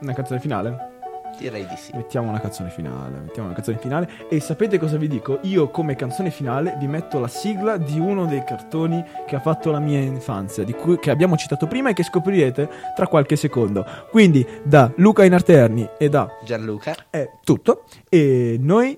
una 0.01 0.13
canzone 0.13 0.39
finale. 0.39 0.92
Direi 1.37 1.65
di 1.65 1.75
sì. 1.75 1.91
Mettiamo 1.95 2.29
una 2.29 2.39
canzone 2.39 2.69
finale, 2.69 3.19
mettiamo 3.19 3.47
una 3.47 3.55
canzone 3.55 3.77
finale. 3.77 4.09
E 4.29 4.39
sapete 4.39 4.77
cosa 4.77 4.97
vi 4.97 5.07
dico? 5.07 5.39
Io 5.43 5.69
come 5.69 5.95
canzone 5.95 6.29
finale 6.31 6.75
vi 6.79 6.87
metto 6.87 7.19
la 7.19 7.27
sigla 7.27 7.77
di 7.77 7.99
uno 7.99 8.25
dei 8.25 8.43
cartoni 8.43 9.03
che 9.25 9.35
ha 9.35 9.39
fatto 9.39 9.71
la 9.71 9.79
mia 9.79 9.99
infanzia, 9.99 10.63
di 10.63 10.73
cui, 10.73 10.99
che 10.99 11.09
abbiamo 11.09 11.35
citato 11.35 11.67
prima 11.67 11.89
e 11.89 11.93
che 11.93 12.03
scoprirete 12.03 12.69
tra 12.95 13.07
qualche 13.07 13.35
secondo. 13.35 13.85
Quindi 14.09 14.45
da 14.63 14.91
Luca 14.97 15.25
Inarterni 15.25 15.89
e 15.97 16.09
da 16.09 16.27
Gianluca. 16.45 16.95
è 17.09 17.27
tutto. 17.43 17.85
E 18.09 18.57
noi 18.59 18.97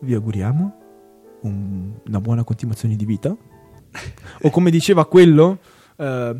vi 0.00 0.14
auguriamo 0.14 0.74
un- 1.42 1.92
una 2.06 2.20
buona 2.20 2.44
continuazione 2.44 2.96
di 2.96 3.04
vita. 3.04 3.34
o 4.42 4.50
come 4.50 4.70
diceva 4.70 5.06
quello, 5.06 5.58
eh, 5.96 6.36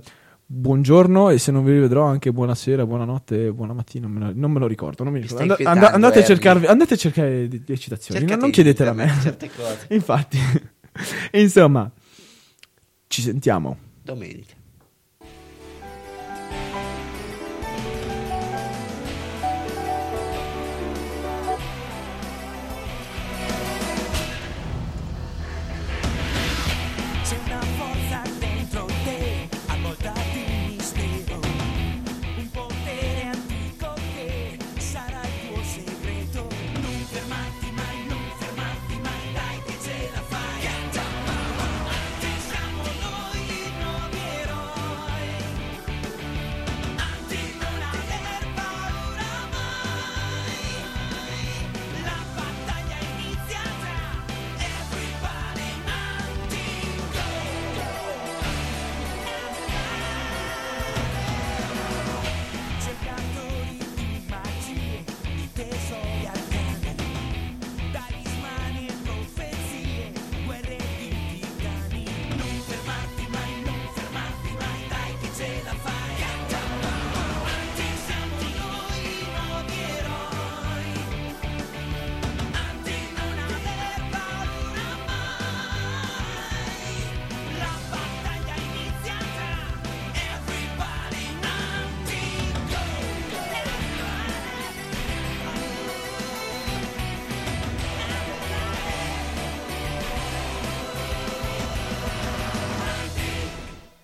buongiorno 0.48 1.30
e 1.30 1.38
se 1.38 1.50
non 1.50 1.64
vi 1.64 1.72
rivedrò 1.72 2.04
anche 2.04 2.32
buonasera, 2.32 2.86
buonanotte, 2.86 3.52
buona 3.52 3.72
mattina. 3.72 4.06
Non 4.06 4.16
me 4.16 4.26
lo, 4.26 4.32
non 4.34 4.50
me 4.52 4.58
lo 4.60 4.66
ricordo. 4.66 5.02
Non 5.04 5.12
mi 5.12 5.20
ricordo. 5.20 5.54
And- 5.54 5.66
and- 5.66 5.82
andate, 5.84 6.20
a 6.20 6.24
cercarvi- 6.24 6.66
andate 6.66 6.94
a 6.94 6.96
cercare 6.96 7.48
di 7.48 7.62
citazioni. 7.78 8.20
non- 8.20 8.28
Cercate 8.28 8.40
non 8.40 8.50
chiedetela 8.50 8.90
a 8.90 8.94
me. 8.94 9.12
certe 9.20 9.50
cose. 9.54 9.86
Infatti, 9.94 10.38
insomma, 11.32 11.90
ci 13.08 13.22
sentiamo 13.22 13.76
Domenica. 14.02 14.54